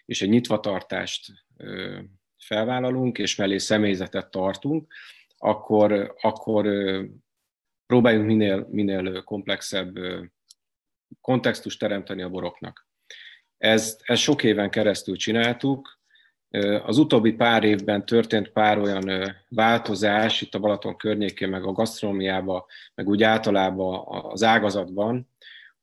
és 0.04 0.22
egy 0.22 0.28
nyitvatartást 0.28 1.32
felvállalunk, 2.36 3.18
és 3.18 3.36
mellé 3.36 3.58
személyzetet 3.58 4.30
tartunk, 4.30 4.92
akkor, 5.36 6.14
akkor 6.20 6.68
próbáljunk 7.86 8.26
minél, 8.26 8.66
minél 8.70 9.22
komplexebb 9.22 9.98
kontextust 11.20 11.78
teremteni 11.78 12.22
a 12.22 12.28
boroknak. 12.28 12.86
Ezt, 13.58 14.00
ezt 14.04 14.22
sok 14.22 14.42
éven 14.42 14.70
keresztül 14.70 15.16
csináltuk, 15.16 15.98
az 16.86 16.98
utóbbi 16.98 17.32
pár 17.32 17.64
évben 17.64 18.06
történt 18.06 18.48
pár 18.48 18.78
olyan 18.78 19.34
változás 19.48 20.40
itt 20.40 20.54
a 20.54 20.58
Balaton 20.58 20.96
környékén, 20.96 21.48
meg 21.48 21.64
a 21.64 21.72
gasztronómiában, 21.72 22.64
meg 22.94 23.08
úgy 23.08 23.22
általában 23.22 24.04
az 24.06 24.42
ágazatban, 24.42 25.28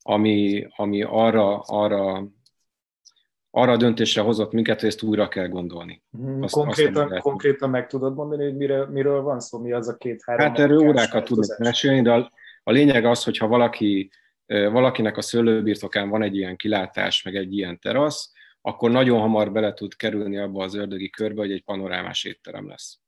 ami, 0.01 0.67
ami 0.75 1.03
arra, 1.03 1.60
arra, 1.60 2.27
arra 3.51 3.72
a 3.72 3.77
döntésre 3.77 4.22
hozott 4.22 4.51
minket, 4.51 4.79
hogy 4.79 4.89
ezt 4.89 5.01
újra 5.01 5.27
kell 5.27 5.48
gondolni. 5.48 6.03
Mhm, 6.10 6.44
azt, 6.44 6.53
konkrétan, 6.53 7.12
azt 7.12 7.22
konkrétan 7.22 7.70
meg 7.70 7.88
tudod 7.88 8.15
mondani, 8.15 8.44
hogy 8.44 8.55
miről, 8.55 8.88
miről 8.88 9.22
van 9.22 9.39
szó, 9.39 9.60
mi 9.60 9.72
az 9.72 9.88
a 9.88 9.98
két-három? 9.98 10.48
Hát 10.48 10.60
erről 10.60 10.88
órákat 10.88 11.24
tudok 11.24 11.58
mesélni, 11.58 12.01
de 12.01 12.12
a, 12.12 12.32
a 12.63 12.72
lényeg 12.72 13.05
az, 13.05 13.24
hogy 13.24 13.38
ha 13.38 13.48
valaki, 13.48 14.10
valakinek 14.45 15.17
a 15.17 15.21
szőlőbirtokán 15.21 16.09
van 16.09 16.21
egy 16.21 16.35
ilyen 16.35 16.55
kilátás, 16.55 17.23
meg 17.23 17.35
egy 17.35 17.53
ilyen 17.53 17.79
terasz, 17.79 18.33
akkor 18.61 18.91
nagyon 18.91 19.19
hamar 19.19 19.51
bele 19.51 19.73
tud 19.73 19.95
kerülni 19.95 20.37
abba 20.37 20.63
az 20.63 20.73
ördögi 20.75 21.09
körbe, 21.09 21.41
hogy 21.41 21.51
egy 21.51 21.63
panorámás 21.63 22.23
étterem 22.23 22.67
lesz. 22.67 22.99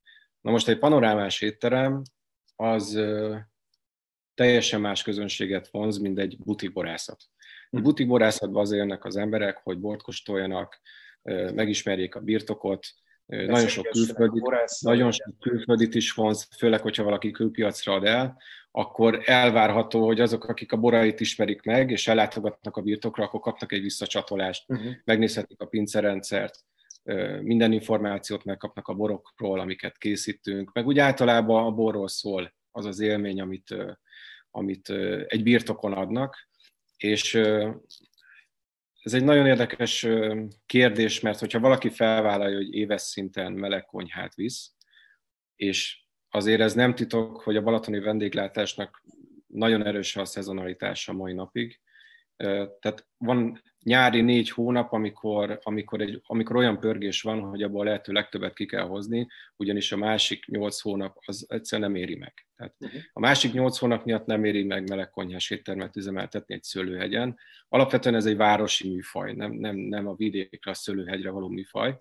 Na 0.41 0.51
most 0.51 0.67
egy 0.67 0.79
panorámás 0.79 1.41
étterem 1.41 2.01
az 2.55 3.01
teljesen 4.33 4.81
más 4.81 5.03
közönséget 5.03 5.67
vonz, 5.67 5.97
mint 5.97 6.19
egy 6.19 6.37
butikborászat. 6.37 7.23
A 7.69 7.81
butikborászatban 7.81 8.61
azért 8.61 8.79
jönnek 8.79 9.05
az 9.05 9.15
emberek, 9.15 9.57
hogy 9.57 9.79
bort 9.79 10.01
kóstoljanak, 10.01 10.81
megismerjék 11.53 12.15
a 12.15 12.19
birtokot, 12.19 12.87
nagyon 13.27 13.67
sok, 13.67 13.85
külföldit, 13.85 14.43
nagyon 14.79 15.11
sok 15.11 15.39
külföldit 15.39 15.95
is 15.95 16.11
vonz, 16.11 16.47
főleg, 16.57 16.81
hogyha 16.81 17.03
valaki 17.03 17.31
külpiacra 17.31 17.93
ad 17.93 18.05
el, 18.05 18.37
akkor 18.71 19.21
elvárható, 19.25 20.05
hogy 20.05 20.19
azok, 20.19 20.43
akik 20.43 20.71
a 20.71 20.77
borait 20.77 21.19
ismerik 21.19 21.61
meg, 21.61 21.91
és 21.91 22.07
ellátogatnak 22.07 22.77
a 22.77 22.81
birtokra, 22.81 23.23
akkor 23.23 23.39
kapnak 23.39 23.71
egy 23.71 23.81
visszacsatolást, 23.81 24.69
uh-huh. 24.69 24.91
megnézhetik 25.03 25.61
a 25.61 25.65
pincerendszert, 25.65 26.59
minden 27.41 27.71
információt 27.71 28.43
megkapnak 28.43 28.87
a 28.87 28.93
borokról, 28.93 29.59
amiket 29.59 29.97
készítünk, 29.97 30.73
meg 30.73 30.87
úgy 30.87 30.99
általában 30.99 31.65
a 31.65 31.71
borról 31.71 32.07
szól 32.07 32.53
az 32.71 32.85
az 32.85 32.99
élmény, 32.99 33.41
amit, 33.41 33.75
amit 34.51 34.89
egy 35.27 35.43
birtokon 35.43 35.93
adnak, 35.93 36.47
és 36.97 37.39
ez 39.07 39.13
egy 39.13 39.23
nagyon 39.23 39.45
érdekes 39.45 40.07
kérdés, 40.65 41.19
mert 41.19 41.39
hogyha 41.39 41.59
valaki 41.59 41.89
felvállalja, 41.89 42.55
hogy 42.55 42.73
éves 42.73 43.01
szinten 43.01 43.51
meleg 43.53 43.85
konyhát 43.85 44.35
visz, 44.35 44.73
és 45.55 46.05
azért 46.29 46.61
ez 46.61 46.73
nem 46.73 46.95
titok, 46.95 47.41
hogy 47.41 47.55
a 47.55 47.61
balatoni 47.61 47.99
vendéglátásnak 47.99 49.03
nagyon 49.47 49.85
erős 49.85 50.15
a 50.15 50.25
szezonalitása 50.25 51.13
mai 51.13 51.33
napig, 51.33 51.79
Tehát 52.79 53.07
van 53.17 53.61
nyári 53.83 54.21
négy 54.21 54.49
hónap, 54.49 54.93
amikor, 54.93 55.59
amikor, 55.63 56.01
egy, 56.01 56.21
amikor 56.25 56.55
olyan 56.55 56.79
pörgés 56.79 57.21
van, 57.21 57.39
hogy 57.39 57.63
abból 57.63 57.85
lehető 57.85 58.11
legtöbbet 58.13 58.53
ki 58.53 58.65
kell 58.65 58.83
hozni, 58.83 59.27
ugyanis 59.55 59.91
a 59.91 59.97
másik 59.97 60.45
nyolc 60.45 60.79
hónap 60.79 61.17
az 61.25 61.45
egyszer 61.49 61.79
nem 61.79 61.95
éri 61.95 62.15
meg. 62.15 62.47
Tehát 62.55 62.75
uh-huh. 62.79 63.01
a 63.13 63.19
másik 63.19 63.53
nyolc 63.53 63.77
hónap 63.77 64.05
miatt 64.05 64.25
nem 64.25 64.43
éri 64.43 64.63
meg 64.63 64.89
melegkonyhás 64.89 65.49
éttermet 65.49 65.95
üzemeltetni 65.95 66.53
egy 66.53 66.63
szőlőhegyen. 66.63 67.37
Alapvetően 67.69 68.15
ez 68.15 68.25
egy 68.25 68.37
városi 68.37 68.89
műfaj, 68.89 69.33
nem, 69.33 69.51
nem, 69.51 69.75
nem 69.75 70.07
a 70.07 70.15
vidékre, 70.15 70.71
a 70.71 70.73
szőlőhegyre 70.73 71.29
való 71.29 71.47
műfaj. 71.47 71.99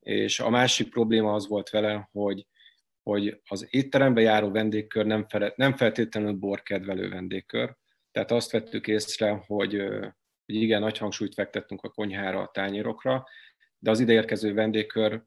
És 0.00 0.40
a 0.40 0.50
másik 0.50 0.90
probléma 0.90 1.32
az 1.32 1.48
volt 1.48 1.70
vele, 1.70 2.08
hogy 2.12 2.46
hogy 3.02 3.40
az 3.48 3.66
étterembe 3.70 4.20
járó 4.20 4.50
vendégkör 4.50 5.06
nem, 5.06 5.28
fel, 5.28 5.52
nem 5.56 5.76
feltétlenül 5.76 6.32
borkedvelő 6.32 7.08
vendégkör, 7.08 7.76
tehát 8.14 8.30
azt 8.30 8.50
vettük 8.50 8.86
észre, 8.86 9.42
hogy, 9.46 9.74
hogy 10.46 10.54
igen, 10.54 10.80
nagy 10.80 10.98
hangsúlyt 10.98 11.34
fektettünk 11.34 11.82
a 11.82 11.90
konyhára, 11.90 12.40
a 12.40 12.50
tányérokra, 12.52 13.24
de 13.78 13.90
az 13.90 14.00
ideérkező 14.00 14.54
vendégkör 14.54 15.22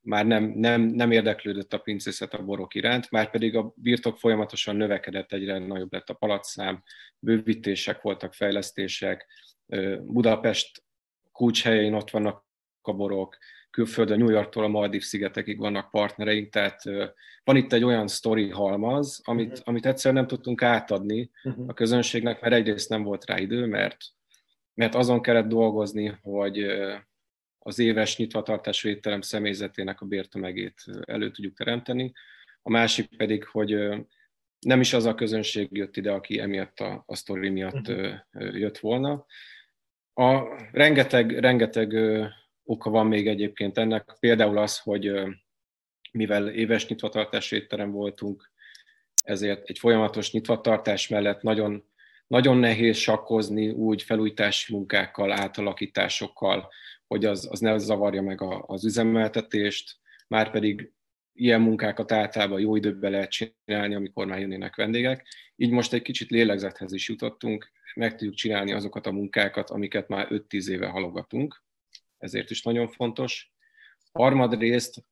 már 0.00 0.26
nem, 0.26 0.44
nem, 0.44 0.82
nem 0.82 1.10
érdeklődött 1.10 1.72
a 1.72 1.78
pincészet 1.78 2.34
a 2.34 2.44
borok 2.44 2.74
iránt, 2.74 3.10
már 3.10 3.30
pedig 3.30 3.56
a 3.56 3.72
birtok 3.74 4.18
folyamatosan 4.18 4.76
növekedett, 4.76 5.32
egyre 5.32 5.58
nagyobb 5.58 5.92
lett 5.92 6.08
a 6.08 6.14
palatszám, 6.14 6.82
bővítések 7.18 8.00
voltak, 8.00 8.34
fejlesztések, 8.34 9.26
Budapest 10.02 10.84
kulcshelyein 11.32 11.94
ott 11.94 12.10
vannak 12.10 12.46
a 12.80 12.92
borok, 12.92 13.36
külföldön, 13.76 14.18
New 14.18 14.30
Yorktól 14.30 14.64
a 14.64 14.68
Maldiv 14.68 15.02
szigetekig 15.02 15.58
vannak 15.58 15.90
partnereink, 15.90 16.52
tehát 16.52 16.82
van 17.44 17.56
itt 17.56 17.72
egy 17.72 17.84
olyan 17.84 18.08
sztori 18.08 18.50
halmaz, 18.50 19.20
amit, 19.24 19.50
uh-huh. 19.50 19.62
amit 19.64 19.86
egyszerűen 19.86 20.20
nem 20.20 20.30
tudtunk 20.30 20.62
átadni 20.62 21.30
uh-huh. 21.44 21.68
a 21.68 21.72
közönségnek, 21.72 22.40
mert 22.40 22.54
egyrészt 22.54 22.88
nem 22.88 23.02
volt 23.02 23.24
rá 23.24 23.38
idő, 23.38 23.66
mert, 23.66 23.96
mert 24.74 24.94
azon 24.94 25.22
kellett 25.22 25.46
dolgozni, 25.46 26.18
hogy 26.22 26.66
az 27.58 27.78
éves 27.78 28.16
nyitvatartású 28.16 28.88
étterem 28.88 29.20
személyzetének 29.20 30.00
a 30.00 30.06
bértömegét 30.06 30.84
elő 31.04 31.30
tudjuk 31.30 31.56
teremteni. 31.56 32.12
A 32.62 32.70
másik 32.70 33.16
pedig, 33.16 33.44
hogy 33.44 33.88
nem 34.58 34.80
is 34.80 34.92
az 34.92 35.04
a 35.04 35.14
közönség 35.14 35.68
jött 35.70 35.96
ide, 35.96 36.12
aki 36.12 36.40
emiatt 36.40 36.80
a, 36.80 37.02
a 37.06 37.14
sztori 37.14 37.48
miatt 37.48 37.88
uh-huh. 37.88 38.58
jött 38.58 38.78
volna. 38.78 39.26
A 40.14 40.42
rengeteg, 40.72 41.38
rengeteg 41.38 41.94
oka 42.66 42.90
van 42.90 43.06
még 43.06 43.28
egyébként 43.28 43.78
ennek. 43.78 44.16
Például 44.20 44.58
az, 44.58 44.78
hogy 44.78 45.12
mivel 46.12 46.48
éves 46.48 46.88
nyitvatartás 46.88 47.52
étterem 47.52 47.90
voltunk, 47.90 48.50
ezért 49.24 49.68
egy 49.68 49.78
folyamatos 49.78 50.32
nyitvatartás 50.32 51.08
mellett 51.08 51.42
nagyon, 51.42 51.84
nagyon 52.26 52.56
nehéz 52.56 52.96
sakkozni 52.96 53.70
úgy 53.70 54.02
felújítási 54.02 54.72
munkákkal, 54.72 55.32
átalakításokkal, 55.32 56.68
hogy 57.06 57.24
az, 57.24 57.48
az 57.50 57.60
ne 57.60 57.78
zavarja 57.78 58.22
meg 58.22 58.40
a, 58.40 58.64
az 58.66 58.84
üzemeltetést, 58.84 59.96
már 60.28 60.50
pedig 60.50 60.92
ilyen 61.32 61.60
munkákat 61.60 62.12
általában 62.12 62.60
jó 62.60 62.76
időben 62.76 63.10
lehet 63.10 63.30
csinálni, 63.30 63.94
amikor 63.94 64.26
már 64.26 64.40
jönnének 64.40 64.76
vendégek. 64.76 65.26
Így 65.56 65.70
most 65.70 65.92
egy 65.92 66.02
kicsit 66.02 66.30
lélegzethez 66.30 66.92
is 66.92 67.08
jutottunk, 67.08 67.70
meg 67.94 68.10
tudjuk 68.10 68.34
csinálni 68.34 68.72
azokat 68.72 69.06
a 69.06 69.12
munkákat, 69.12 69.70
amiket 69.70 70.08
már 70.08 70.28
5-10 70.30 70.68
éve 70.68 70.86
halogatunk 70.86 71.64
ezért 72.18 72.50
is 72.50 72.62
nagyon 72.62 72.88
fontos. 72.88 73.52
Harmadrészt, 74.12 75.04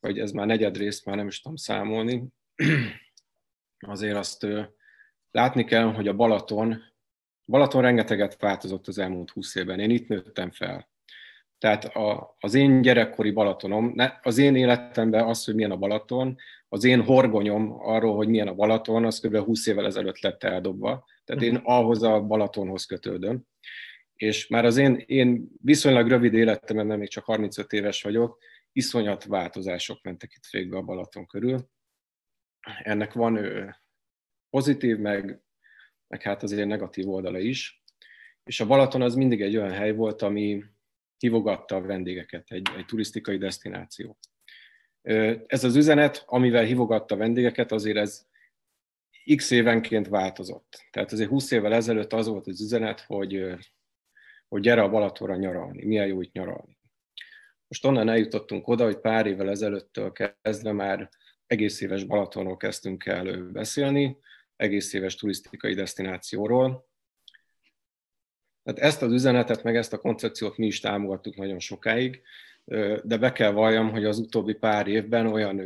vagy 0.00 0.18
ez 0.18 0.30
már 0.30 0.46
negyedrészt, 0.46 1.04
már 1.04 1.16
nem 1.16 1.26
is 1.26 1.40
tudom 1.40 1.56
számolni, 1.56 2.24
azért 3.86 4.16
azt 4.16 4.46
látni 5.30 5.64
kell, 5.64 5.92
hogy 5.92 6.08
a 6.08 6.14
Balaton, 6.14 6.82
Balaton 7.44 7.82
rengeteget 7.82 8.40
változott 8.40 8.88
az 8.88 8.98
elmúlt 8.98 9.30
húsz 9.30 9.54
évben. 9.54 9.80
Én 9.80 9.90
itt 9.90 10.08
nőttem 10.08 10.50
fel. 10.50 10.88
Tehát 11.58 11.84
a, 11.84 12.36
az 12.40 12.54
én 12.54 12.82
gyerekkori 12.82 13.30
Balatonom, 13.30 13.92
ne, 13.94 14.12
az 14.22 14.38
én 14.38 14.56
életemben 14.56 15.24
az, 15.24 15.44
hogy 15.44 15.54
milyen 15.54 15.70
a 15.70 15.76
Balaton, 15.76 16.36
az 16.68 16.84
én 16.84 17.02
horgonyom 17.02 17.72
arról, 17.78 18.16
hogy 18.16 18.28
milyen 18.28 18.48
a 18.48 18.54
Balaton, 18.54 19.04
az 19.04 19.20
kb. 19.20 19.36
20 19.36 19.66
évvel 19.66 19.86
ezelőtt 19.86 20.20
lett 20.20 20.42
eldobva. 20.42 21.04
Tehát 21.24 21.42
én 21.42 21.60
ahhoz 21.62 22.02
a 22.02 22.20
Balatonhoz 22.20 22.84
kötődöm 22.84 23.46
és 24.16 24.46
már 24.46 24.64
az 24.64 24.76
én, 24.76 25.02
én 25.06 25.48
viszonylag 25.62 26.08
rövid 26.08 26.34
életemben, 26.34 26.86
mert 26.86 26.98
még 26.98 27.08
csak 27.08 27.24
35 27.24 27.72
éves 27.72 28.02
vagyok, 28.02 28.38
iszonyat 28.72 29.24
változások 29.24 30.02
mentek 30.02 30.32
itt 30.34 30.46
végbe 30.50 30.76
a 30.76 30.82
Balaton 30.82 31.26
körül. 31.26 31.68
Ennek 32.82 33.12
van 33.12 33.38
pozitív, 34.50 34.98
meg, 34.98 35.42
meg 36.06 36.22
hát 36.22 36.42
azért 36.42 36.68
negatív 36.68 37.08
oldala 37.08 37.38
is. 37.38 37.82
És 38.44 38.60
a 38.60 38.66
Balaton 38.66 39.02
az 39.02 39.14
mindig 39.14 39.42
egy 39.42 39.56
olyan 39.56 39.72
hely 39.72 39.92
volt, 39.92 40.22
ami 40.22 40.64
hívogatta 41.18 41.76
a 41.76 41.80
vendégeket, 41.80 42.50
egy, 42.50 42.68
egy 42.76 42.86
turisztikai 42.86 43.38
destináció. 43.38 44.18
Ez 45.46 45.64
az 45.64 45.76
üzenet, 45.76 46.22
amivel 46.26 46.64
hívogatta 46.64 47.14
a 47.14 47.18
vendégeket, 47.18 47.72
azért 47.72 47.96
ez 47.96 48.26
x 49.36 49.50
évenként 49.50 50.08
változott. 50.08 50.86
Tehát 50.90 51.12
azért 51.12 51.28
20 51.28 51.50
évvel 51.50 51.74
ezelőtt 51.74 52.12
az 52.12 52.26
volt 52.26 52.46
az 52.46 52.60
üzenet, 52.60 53.00
hogy 53.00 53.56
hogy 54.54 54.62
gyere 54.62 54.82
a 54.82 54.88
Balatonra 54.88 55.36
nyaralni, 55.36 55.84
milyen 55.84 56.06
jó 56.06 56.20
itt 56.20 56.32
nyaralni. 56.32 56.78
Most 57.68 57.84
onnan 57.84 58.08
eljutottunk 58.08 58.68
oda, 58.68 58.84
hogy 58.84 58.98
pár 58.98 59.26
évvel 59.26 59.50
ezelőttől 59.50 60.12
kezdve 60.42 60.72
már 60.72 61.08
egész 61.46 61.80
éves 61.80 62.04
Balatonról 62.04 62.56
kezdtünk 62.56 63.06
el 63.06 63.42
beszélni, 63.42 64.18
egész 64.56 64.92
éves 64.92 65.14
turisztikai 65.14 65.74
destinációról. 65.74 66.88
Tehát 68.62 68.80
ezt 68.80 69.02
az 69.02 69.12
üzenetet, 69.12 69.62
meg 69.62 69.76
ezt 69.76 69.92
a 69.92 69.98
koncepciót 69.98 70.56
mi 70.56 70.66
is 70.66 70.80
támogattuk 70.80 71.36
nagyon 71.36 71.58
sokáig, 71.58 72.22
de 73.02 73.18
be 73.18 73.32
kell 73.32 73.50
valljam, 73.50 73.90
hogy 73.90 74.04
az 74.04 74.18
utóbbi 74.18 74.54
pár 74.54 74.86
évben 74.86 75.26
olyan, 75.26 75.62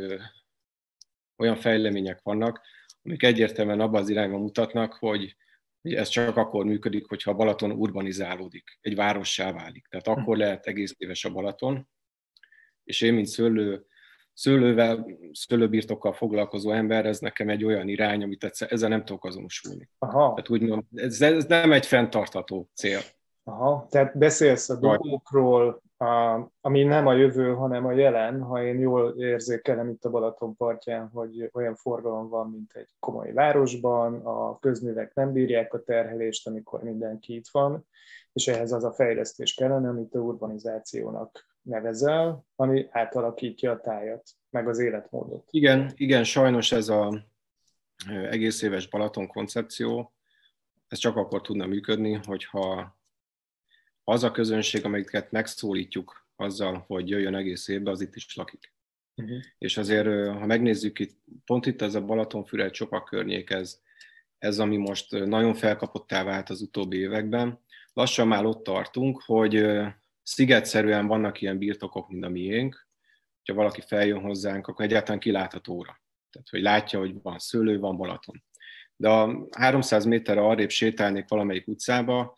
olyan 1.37 1.55
fejlemények 1.55 2.21
vannak, 2.21 2.61
amik 3.03 3.23
egyértelműen 3.23 3.79
abban 3.79 4.01
az 4.01 4.09
irányba 4.09 4.37
mutatnak, 4.37 4.93
hogy 4.93 5.35
ez 5.81 6.07
csak 6.07 6.37
akkor 6.37 6.65
működik, 6.65 7.07
hogyha 7.07 7.31
a 7.31 7.35
Balaton 7.35 7.71
urbanizálódik, 7.71 8.77
egy 8.81 8.95
várossá 8.95 9.51
válik. 9.51 9.87
Tehát 9.87 10.05
hm. 10.05 10.11
akkor 10.11 10.37
lehet 10.37 10.65
egész 10.65 10.95
éves 10.97 11.25
a 11.25 11.31
Balaton, 11.31 11.87
és 12.83 13.01
én, 13.01 13.13
mint 13.13 13.27
szőlő, 13.27 13.85
szőlővel, 14.33 15.05
szőlőbirtokkal 15.31 16.13
foglalkozó 16.13 16.71
ember, 16.71 17.05
ez 17.05 17.19
nekem 17.19 17.49
egy 17.49 17.63
olyan 17.63 17.87
irány, 17.87 18.23
amit 18.23 18.43
ezzel 18.43 18.89
nem 18.89 19.05
tudok 19.05 19.25
azonosulni. 19.25 19.89
Aha. 19.97 20.33
Tehát 20.33 20.49
úgy 20.49 20.61
mondom, 20.61 20.87
ez, 20.95 21.21
ez 21.21 21.45
nem 21.45 21.71
egy 21.71 21.85
fenntartató 21.85 22.69
cél. 22.73 22.99
Aha, 23.43 23.87
tehát 23.89 24.17
beszélsz 24.17 24.69
a 24.69 24.75
dugókról, 24.75 25.81
a, 26.01 26.47
ami 26.61 26.83
nem 26.83 27.07
a 27.07 27.13
jövő, 27.13 27.53
hanem 27.53 27.85
a 27.85 27.91
jelen, 27.91 28.41
ha 28.41 28.63
én 28.63 28.79
jól 28.79 29.15
érzékelem 29.17 29.89
itt 29.89 30.05
a 30.05 30.09
Balaton 30.09 30.55
partján, 30.55 31.07
hogy 31.07 31.49
olyan 31.53 31.75
forgalom 31.75 32.29
van, 32.29 32.49
mint 32.49 32.73
egy 32.73 32.89
komoly 32.99 33.31
városban, 33.33 34.25
a 34.25 34.59
közművek 34.59 35.13
nem 35.13 35.31
bírják 35.31 35.73
a 35.73 35.83
terhelést, 35.83 36.47
amikor 36.47 36.83
mindenki 36.83 37.35
itt 37.35 37.47
van, 37.51 37.87
és 38.33 38.47
ehhez 38.47 38.71
az 38.71 38.83
a 38.83 38.91
fejlesztés 38.91 39.53
kellene, 39.53 39.89
amit 39.89 40.15
a 40.15 40.19
urbanizációnak 40.19 41.47
nevezel, 41.61 42.45
ami 42.55 42.87
átalakítja 42.91 43.71
a 43.71 43.81
tájat, 43.81 44.23
meg 44.49 44.67
az 44.67 44.79
életmódot. 44.79 45.47
Igen, 45.49 45.91
igen, 45.95 46.23
sajnos 46.23 46.71
ez 46.71 46.89
a 46.89 47.25
egész 48.29 48.61
éves 48.61 48.89
Balaton 48.89 49.27
koncepció, 49.27 50.13
ez 50.87 50.97
csak 50.97 51.15
akkor 51.15 51.41
tudna 51.41 51.65
működni, 51.65 52.19
hogyha 52.25 52.98
az 54.09 54.23
a 54.23 54.31
közönség, 54.31 54.85
amelyiket 54.85 55.31
megszólítjuk 55.31 56.27
azzal, 56.35 56.83
hogy 56.87 57.09
jöjjön 57.09 57.35
egész 57.35 57.67
évben, 57.67 57.93
az 57.93 58.01
itt 58.01 58.15
is 58.15 58.35
lakik. 58.35 58.73
Uh-huh. 59.15 59.37
És 59.57 59.77
azért, 59.77 60.07
ha 60.07 60.45
megnézzük 60.45 60.99
itt, 60.99 61.17
pont 61.45 61.65
itt 61.65 61.81
ez 61.81 61.95
a 61.95 62.05
Balatonfüred 62.05 62.71
Csopak 62.71 63.05
környék, 63.05 63.49
ez, 63.49 63.79
ez, 64.37 64.59
ami 64.59 64.77
most 64.77 65.11
nagyon 65.11 65.53
felkapottá 65.53 66.23
vált 66.23 66.49
az 66.49 66.61
utóbbi 66.61 66.97
években. 66.97 67.59
Lassan 67.93 68.27
már 68.27 68.45
ott 68.45 68.63
tartunk, 68.63 69.21
hogy 69.25 69.65
szigetszerűen 70.23 71.07
vannak 71.07 71.41
ilyen 71.41 71.57
birtokok, 71.57 72.09
mint 72.09 72.25
a 72.25 72.29
miénk, 72.29 72.87
ha 73.45 73.53
valaki 73.53 73.81
feljön 73.87 74.21
hozzánk, 74.21 74.67
akkor 74.67 74.85
egyáltalán 74.85 75.19
kiláthatóra. 75.19 76.01
Tehát, 76.31 76.49
hogy 76.49 76.61
látja, 76.61 76.99
hogy 76.99 77.21
van 77.21 77.39
szőlő, 77.39 77.79
van 77.79 77.97
Balaton. 77.97 78.43
De 78.95 79.09
a 79.09 79.47
300 79.57 80.05
méterre 80.05 80.41
arrébb 80.41 80.69
sétálnék 80.69 81.25
valamelyik 81.27 81.67
utcába, 81.67 82.37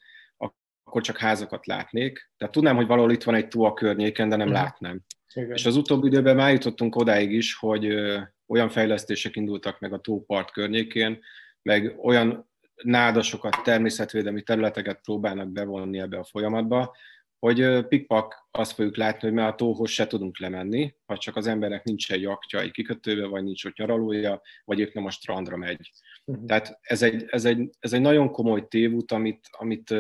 akkor 0.91 1.03
csak 1.03 1.17
házakat 1.17 1.65
látnék. 1.65 2.31
Tehát 2.37 2.53
tudnám, 2.53 2.75
hogy 2.75 2.87
valahol 2.87 3.11
itt 3.11 3.23
van 3.23 3.35
egy 3.35 3.47
tó 3.47 3.63
a 3.63 3.73
környéken, 3.73 4.29
de 4.29 4.35
nem 4.35 4.47
uh-huh. 4.47 4.63
látnám. 4.63 5.01
Igen. 5.33 5.51
És 5.51 5.65
az 5.65 5.75
utóbbi 5.75 6.07
időben 6.07 6.35
már 6.35 6.51
jutottunk 6.51 6.95
odáig 6.95 7.31
is, 7.31 7.55
hogy 7.55 7.85
ö, 7.85 8.19
olyan 8.47 8.69
fejlesztések 8.69 9.35
indultak 9.35 9.79
meg 9.79 9.93
a 9.93 9.99
tópart 9.99 10.51
környékén, 10.51 11.19
meg 11.61 11.95
olyan 12.01 12.49
nádasokat, 12.83 13.63
természetvédelmi 13.63 14.41
területeket 14.41 15.01
próbálnak 15.01 15.51
bevonni 15.51 15.99
ebbe 15.99 16.17
a 16.17 16.23
folyamatba, 16.23 16.95
hogy 17.39 17.87
pikpak 17.87 18.47
azt 18.51 18.71
fogjuk 18.71 18.97
látni, 18.97 19.27
hogy 19.27 19.37
már 19.37 19.47
a 19.47 19.55
tóhoz 19.55 19.89
se 19.89 20.07
tudunk 20.07 20.39
lemenni, 20.39 20.95
ha 21.05 21.17
csak 21.17 21.35
az 21.35 21.47
embernek 21.47 21.83
nincs 21.83 22.11
egy 22.11 22.21
jaktja 22.21 22.59
egy 22.59 22.71
kikötőbe, 22.71 23.27
vagy 23.27 23.43
nincs 23.43 23.65
ott 23.65 23.75
nyaralója, 23.75 24.41
vagy 24.65 24.79
épp 24.79 24.93
nem 24.93 25.05
a 25.05 25.11
strandra 25.11 25.57
megy. 25.57 25.91
Uh-huh. 26.25 26.45
Tehát 26.45 26.79
ez 26.81 27.01
egy, 27.01 27.25
ez, 27.27 27.45
egy, 27.45 27.69
ez 27.79 27.93
egy 27.93 28.01
nagyon 28.01 28.31
komoly 28.31 28.67
tévút, 28.67 29.11
amit, 29.11 29.47
amit 29.51 29.93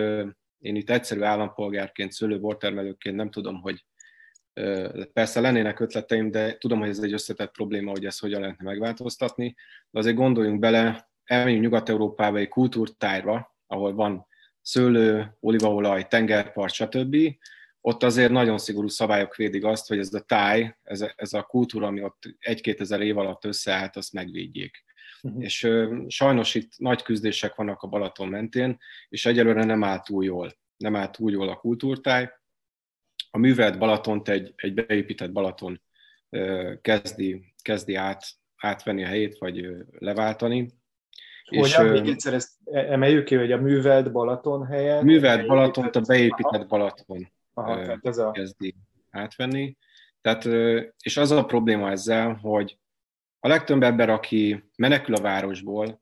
én 0.61 0.75
itt 0.75 0.89
egyszerű 0.89 1.21
állampolgárként, 1.21 2.11
szőlőbortermelőként 2.11 3.15
nem 3.15 3.29
tudom, 3.29 3.61
hogy 3.61 3.85
persze 5.13 5.39
lennének 5.39 5.79
ötleteim, 5.79 6.31
de 6.31 6.57
tudom, 6.57 6.79
hogy 6.79 6.89
ez 6.89 6.99
egy 6.99 7.13
összetett 7.13 7.51
probléma, 7.51 7.91
hogy 7.91 8.05
ezt 8.05 8.19
hogyan 8.19 8.41
lehetne 8.41 8.65
megváltoztatni, 8.65 9.55
de 9.89 9.99
azért 9.99 10.15
gondoljunk 10.15 10.59
bele, 10.59 11.09
elmegyünk 11.23 11.63
Nyugat-Európába 11.63 12.37
egy 12.37 12.47
kultúrtájra, 12.47 13.55
ahol 13.67 13.93
van 13.93 14.27
szőlő, 14.61 15.37
olívaolaj, 15.39 16.07
tengerpart, 16.07 16.73
stb. 16.73 17.15
Ott 17.81 18.03
azért 18.03 18.31
nagyon 18.31 18.57
szigorú 18.57 18.87
szabályok 18.87 19.35
védik 19.35 19.63
azt, 19.63 19.87
hogy 19.87 19.97
ez 19.97 20.13
a 20.13 20.19
táj, 20.19 20.75
ez 20.83 21.01
a, 21.01 21.13
ez 21.15 21.33
a 21.33 21.43
kultúra, 21.43 21.87
ami 21.87 22.03
ott 22.03 22.23
egy-két 22.39 22.81
ezer 22.81 23.01
év 23.01 23.17
alatt 23.17 23.45
összeállt, 23.45 23.95
azt 23.95 24.13
megvédjék. 24.13 24.83
Uh-huh. 25.23 25.43
És 25.43 25.63
ö, 25.63 26.03
sajnos 26.07 26.55
itt 26.55 26.71
nagy 26.77 27.01
küzdések 27.01 27.55
vannak 27.55 27.81
a 27.81 27.87
Balaton 27.87 28.27
mentén, 28.27 28.77
és 29.09 29.25
egyelőre 29.25 29.63
nem 29.63 29.83
áll 29.83 29.99
túl 29.99 30.23
jól. 30.23 30.53
Nem 30.77 30.95
áll 30.95 31.09
túl 31.09 31.31
jól 31.31 31.49
a 31.49 31.55
kultúrtáj. 31.55 32.29
A 33.31 33.37
művelt 33.37 33.79
Balatont 33.79 34.29
egy, 34.29 34.53
egy 34.55 34.73
beépített 34.73 35.31
Balaton 35.31 35.81
ö, 36.29 36.73
kezdi, 36.81 37.53
kezdi 37.61 37.95
át, 37.95 38.23
átvenni 38.57 39.03
a 39.03 39.07
helyét, 39.07 39.37
vagy 39.37 39.65
ö, 39.65 39.79
leváltani. 39.99 40.69
Hogyan, 41.45 41.95
és, 41.95 42.01
még 42.01 42.11
egyszer 42.11 42.33
ezt 42.33 42.51
emeljük 42.65 43.23
ki, 43.23 43.35
hogy 43.35 43.51
a 43.51 43.57
művelt 43.57 44.11
Balaton 44.11 44.65
helyen... 44.65 45.03
Művelt 45.05 45.47
Balaton, 45.47 45.85
a 45.85 45.99
beépített 45.99 46.67
Balaton 46.67 47.31
Aha, 47.53 47.81
tehát 47.81 48.05
ez 48.05 48.17
a... 48.17 48.31
kezdi 48.31 48.75
átvenni. 49.09 49.77
Tehát, 50.21 50.45
és 51.03 51.17
az 51.17 51.31
a 51.31 51.45
probléma 51.45 51.89
ezzel, 51.89 52.33
hogy 52.33 52.77
a 53.43 53.47
legtöbb 53.47 53.83
ember, 53.83 54.09
aki 54.09 54.63
menekül 54.75 55.15
a 55.15 55.21
városból, 55.21 56.01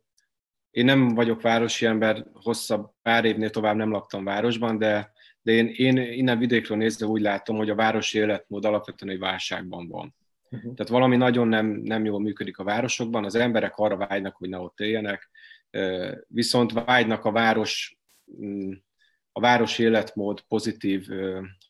én 0.72 0.86
nem 0.86 1.08
vagyok 1.08 1.42
városi 1.42 1.86
ember, 1.86 2.26
hosszabb 2.34 2.92
pár 3.02 3.26
évnél 3.26 3.50
tovább 3.50 3.76
nem 3.76 3.92
laktam 3.92 4.24
városban, 4.24 4.78
de, 4.78 5.12
de 5.42 5.52
én, 5.52 5.68
én 5.68 5.98
innen 5.98 6.38
vidékről 6.38 6.78
nézve 6.78 7.06
úgy 7.06 7.22
látom, 7.22 7.58
hogy 7.58 7.70
a 7.70 7.76
városi 7.76 8.18
életmód 8.18 8.66
alapvetően 8.66 9.14
egy 9.14 9.20
válságban 9.20 9.88
van. 9.88 10.16
Uh-huh. 10.44 10.74
Tehát 10.74 10.92
valami 10.92 11.16
nagyon 11.16 11.48
nem, 11.48 11.66
nem 11.66 12.06
jól 12.06 12.20
működik 12.20 12.58
a 12.58 12.64
városokban, 12.64 13.26
az 13.26 13.36
emberek 13.36 13.76
arra 13.76 13.98
vágynak, 13.98 14.36
hogy 14.36 14.50
ne 14.50 14.58
ott 14.58 14.80
éljenek, 14.80 15.30
viszont 16.28 16.72
vágynak 16.72 17.26
a 17.26 17.32
város, 17.32 17.98
mm, 18.42 18.72
a 19.32 19.40
város 19.40 19.80
életmód 19.80 20.42
pozitív 20.42 21.08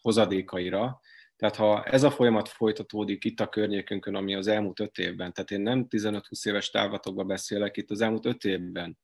hozadékaira, 0.01 0.99
tehát 1.39 1.56
ha 1.56 1.84
ez 1.84 2.04
a 2.04 2.12
folyamat 2.12 2.47
folytatódik 2.47 3.25
itt 3.25 3.39
a 3.39 3.49
környékünkön, 3.49 4.15
ami 4.15 4.36
az 4.36 4.47
elmúlt 4.47 4.80
öt 4.80 4.97
évben, 4.97 5.34
tehát 5.34 5.52
én 5.52 5.62
nem 5.62 5.88
15-20 5.89 6.47
éves 6.47 6.69
távlatokban 6.69 7.28
beszélek, 7.28 7.78
itt 7.78 7.91
az 7.91 8.02
elmúlt 8.02 8.25
öt 8.25 8.43
évben, 8.43 8.97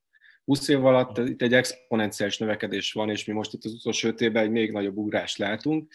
20 0.44 0.68
év 0.68 0.84
alatt 0.84 1.18
itt 1.18 1.42
egy 1.42 1.54
exponenciális 1.54 2.38
növekedés 2.38 2.92
van, 2.92 3.10
és 3.10 3.24
mi 3.24 3.32
most 3.32 3.52
itt 3.52 3.64
az 3.64 3.72
utolsó 3.72 4.08
öt 4.08 4.20
évben 4.20 4.42
egy 4.42 4.50
még 4.50 4.72
nagyobb 4.72 4.96
ugrást 4.96 5.38
látunk, 5.38 5.92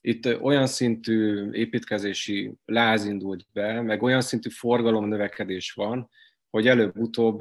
itt 0.00 0.40
olyan 0.40 0.66
szintű 0.66 1.50
építkezési 1.50 2.52
láz 2.64 3.04
indult 3.04 3.46
be, 3.52 3.80
meg 3.80 4.02
olyan 4.02 4.20
szintű 4.20 4.50
forgalom 4.50 5.08
növekedés 5.08 5.72
van, 5.72 6.10
hogy 6.50 6.68
előbb-utóbb 6.68 7.40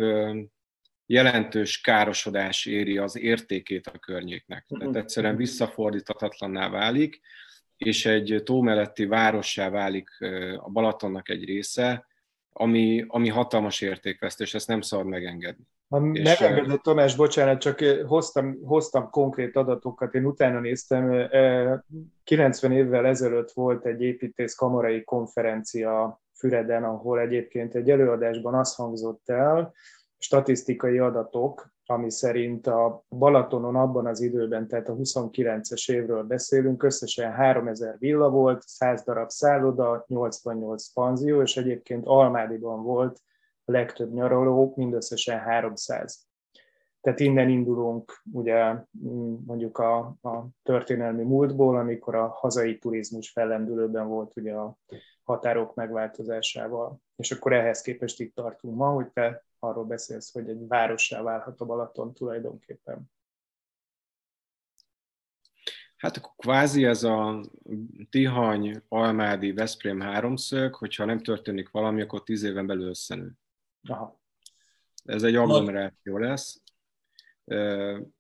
jelentős 1.06 1.82
károsodás 1.82 2.66
éri 2.66 2.98
az 2.98 3.18
értékét 3.18 3.88
a 3.88 4.00
környéknek. 4.00 4.66
Tehát 4.68 4.88
mhm. 4.88 4.98
egyszerűen 4.98 5.36
visszafordíthatatlanná 5.36 6.70
válik, 6.70 7.22
és 7.86 8.06
egy 8.06 8.42
tó 8.44 8.62
melletti 8.62 9.06
várossá 9.06 9.70
válik 9.70 10.10
a 10.58 10.70
Balatonnak 10.70 11.30
egy 11.30 11.46
része, 11.46 12.06
ami, 12.54 13.06
ami 13.08 13.30
hatalmas 13.30 13.82
értékvesztés, 13.82 14.54
ezt 14.54 14.68
nem 14.68 14.82
szabad 14.82 15.06
megengedni. 15.06 15.64
Ha 15.90 16.00
megengedett 16.00 16.82
Tomás, 16.82 17.16
bocsánat, 17.16 17.60
csak 17.60 17.80
hoztam, 18.08 18.58
hoztam 18.64 19.10
konkrét 19.10 19.56
adatokat, 19.56 20.14
én 20.14 20.26
utána 20.26 20.60
néztem, 20.60 21.28
90 22.24 22.72
évvel 22.72 23.06
ezelőtt 23.06 23.52
volt 23.52 23.86
egy 23.86 24.02
építész 24.02 24.56
kamarai 24.56 25.04
konferencia 25.04 26.22
Füreden, 26.34 26.84
ahol 26.84 27.20
egyébként 27.20 27.76
egy 27.76 27.90
előadásban 27.90 28.54
az 28.54 28.76
hangzott 28.76 29.30
el, 29.30 29.74
statisztikai 30.24 30.98
adatok, 30.98 31.72
ami 31.86 32.12
szerint 32.12 32.68
a 32.68 33.04
Balatonon 33.10 33.76
abban 33.76 34.06
az 34.06 34.22
időben, 34.22 34.68
tehát 34.68 34.90
a 34.90 34.94
29-es 34.96 35.92
évről 35.92 36.24
beszélünk, 36.24 36.84
összesen 36.84 37.32
3000 37.32 37.96
villa 38.00 38.30
volt, 38.30 38.62
100 38.66 39.04
darab 39.04 39.30
szálloda, 39.30 40.06
88 40.08 40.88
panzió, 40.88 41.42
és 41.42 41.58
egyébként 41.58 42.06
Almádiban 42.06 42.84
volt 42.84 43.22
a 43.66 43.72
legtöbb 43.72 44.14
nyaraló, 44.14 44.74
mindösszesen 44.76 45.40
300. 45.40 46.28
Tehát 47.02 47.20
innen 47.20 47.50
indulunk 47.50 48.22
ugye 48.32 48.76
mondjuk 49.46 49.78
a, 49.78 49.98
a 50.22 50.48
történelmi 50.64 51.24
múltból, 51.24 51.78
amikor 51.78 52.16
a 52.16 52.28
hazai 52.28 52.78
turizmus 52.78 53.32
fellendülőben 53.32 54.08
volt 54.08 54.38
ugye 54.38 54.54
a 54.54 54.78
határok 55.24 55.76
megváltozásával. 55.76 57.00
És 57.16 57.32
akkor 57.32 57.54
ehhez 57.54 57.82
képest 57.82 58.20
itt 58.20 58.36
tartunk 58.36 58.76
ma, 58.76 58.90
hogy 58.90 59.08
te 59.08 59.44
arról 59.64 59.86
beszélsz, 59.86 60.32
hogy 60.32 60.50
egy 60.50 60.68
várossá 60.68 61.22
válhat 61.22 61.62
a 61.62 61.66
Balaton 61.66 62.14
tulajdonképpen. 62.14 63.12
Hát 65.98 66.18
akkor 66.18 66.34
kvázi 66.36 66.86
ez 66.86 67.04
a 67.04 67.44
Tihany, 68.10 68.82
Almádi, 68.88 69.52
Veszprém 69.52 70.00
háromszög, 70.00 70.76
hogyha 70.76 71.06
nem 71.06 71.20
történik 71.20 71.70
valami, 71.70 72.02
akkor 72.02 72.24
tíz 72.24 72.44
éven 72.44 72.66
belül 72.66 72.88
összenő. 72.88 73.32
Aha. 73.88 74.22
Ez 75.04 75.24
egy 75.24 75.36
agglomeráció 75.36 76.18
lesz. 76.18 76.62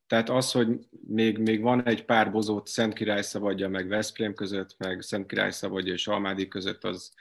Tehát 0.07 0.29
az, 0.29 0.51
hogy 0.51 0.87
még, 1.07 1.37
még 1.37 1.61
van 1.61 1.85
egy 1.85 2.05
pár 2.05 2.31
bozót 2.31 2.67
Szent 2.67 2.93
Király 2.93 3.21
Szabadja 3.21 3.69
meg 3.69 3.87
Veszprém 3.87 4.33
között, 4.33 4.77
meg 4.77 5.01
Szent 5.01 5.27
Király 5.27 5.51
Szabadja 5.51 5.93
és 5.93 6.07
Almádi 6.07 6.47
között, 6.47 6.83
az, 6.83 7.13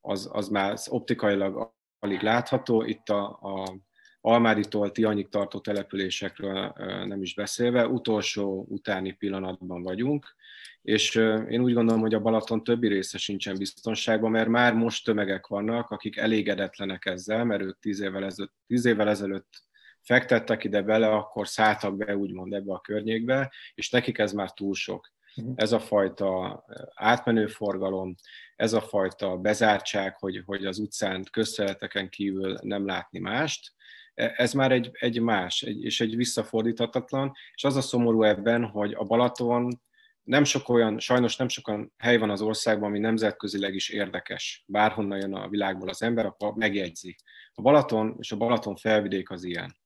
az, 0.00 0.28
az 0.32 0.48
már 0.48 0.76
optikailag 0.86 1.74
alig 2.06 2.20
látható. 2.20 2.82
Itt 2.82 3.08
a, 3.08 3.24
a 3.26 3.76
Almáditól 4.20 4.92
Tianyig 4.92 5.28
tartó 5.28 5.60
településekről 5.60 6.72
nem 7.06 7.22
is 7.22 7.34
beszélve, 7.34 7.86
utolsó 7.86 8.66
utáni 8.68 9.12
pillanatban 9.12 9.82
vagyunk, 9.82 10.34
és 10.82 11.14
én 11.48 11.60
úgy 11.60 11.72
gondolom, 11.72 12.00
hogy 12.00 12.14
a 12.14 12.20
Balaton 12.20 12.64
többi 12.64 12.88
része 12.88 13.18
sincsen 13.18 13.56
biztonságban, 13.56 14.30
mert 14.30 14.48
már 14.48 14.74
most 14.74 15.04
tömegek 15.04 15.46
vannak, 15.46 15.90
akik 15.90 16.16
elégedetlenek 16.16 17.06
ezzel, 17.06 17.44
mert 17.44 17.62
ők 17.62 17.78
tíz 17.78 18.00
évvel 18.00 18.24
ezelőtt, 18.24 18.54
tíz 18.66 18.84
évvel 18.84 19.08
ezelőtt 19.08 19.64
fektettek 20.02 20.64
ide 20.64 20.82
bele, 20.82 21.08
akkor 21.08 21.48
szálltak 21.48 21.96
be 21.96 22.16
úgymond 22.16 22.52
ebbe 22.52 22.72
a 22.72 22.80
környékbe, 22.80 23.52
és 23.74 23.90
nekik 23.90 24.18
ez 24.18 24.32
már 24.32 24.52
túl 24.52 24.74
sok. 24.74 25.12
Mhm. 25.36 25.52
Ez 25.54 25.72
a 25.72 25.80
fajta 25.80 26.64
átmenő 26.94 27.46
forgalom, 27.46 28.14
ez 28.56 28.72
a 28.72 28.80
fajta 28.80 29.36
bezártság, 29.36 30.16
hogy, 30.18 30.42
hogy 30.46 30.64
az 30.64 30.78
utcán, 30.78 31.24
közteleteken 31.30 32.08
kívül 32.08 32.58
nem 32.62 32.86
látni 32.86 33.18
mást, 33.18 33.72
e, 34.14 34.32
ez 34.36 34.52
már 34.52 34.72
egy, 34.72 34.90
egy 34.92 35.20
más, 35.20 35.62
egy, 35.62 35.84
és 35.84 36.00
egy 36.00 36.16
visszafordíthatatlan, 36.16 37.32
és 37.54 37.64
az 37.64 37.76
a 37.76 37.80
szomorú 37.80 38.22
ebben, 38.22 38.64
hogy 38.64 38.92
a 38.92 39.04
Balaton 39.04 39.80
nem 40.22 40.44
sok 40.44 40.68
olyan, 40.68 40.98
sajnos 40.98 41.36
nem 41.36 41.48
sok 41.48 41.68
olyan 41.68 41.92
hely 41.96 42.16
van 42.16 42.30
az 42.30 42.40
országban, 42.40 42.88
ami 42.88 42.98
nemzetközileg 42.98 43.74
is 43.74 43.88
érdekes. 43.88 44.64
Bárhonnan 44.66 45.18
jön 45.18 45.34
a 45.34 45.48
világból 45.48 45.88
az 45.88 46.02
ember, 46.02 46.26
akkor 46.26 46.54
megjegyzi. 46.54 47.16
A 47.54 47.62
Balaton 47.62 48.16
és 48.18 48.32
a 48.32 48.36
Balaton 48.36 48.76
felvidék 48.76 49.30
az 49.30 49.44
ilyen. 49.44 49.76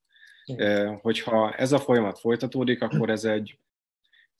Hogyha 1.01 1.53
ez 1.53 1.71
a 1.71 1.79
folyamat 1.79 2.19
folytatódik, 2.19 2.81
akkor 2.81 3.09
ez 3.09 3.23
egy 3.23 3.59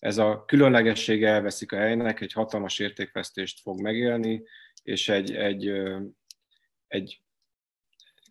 ez 0.01 0.17
a 0.17 0.43
különlegessége 0.45 1.27
elveszik 1.27 1.71
a 1.71 1.77
helynek, 1.77 2.21
egy 2.21 2.33
hatalmas 2.33 2.79
értékvesztést 2.79 3.61
fog 3.61 3.81
megélni, 3.81 4.43
és 4.83 5.09
egy, 5.09 5.35
egy, 5.35 5.67
egy, 6.87 7.21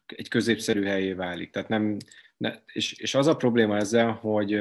egy 0.06 0.28
középszerű 0.28 0.84
helyé 0.84 1.12
válik. 1.12 1.50
Tehát 1.50 1.68
nem, 1.68 1.96
ne, 2.36 2.54
és, 2.72 2.92
és 2.92 3.14
az 3.14 3.26
a 3.26 3.36
probléma 3.36 3.76
ezzel, 3.76 4.10
hogy, 4.12 4.52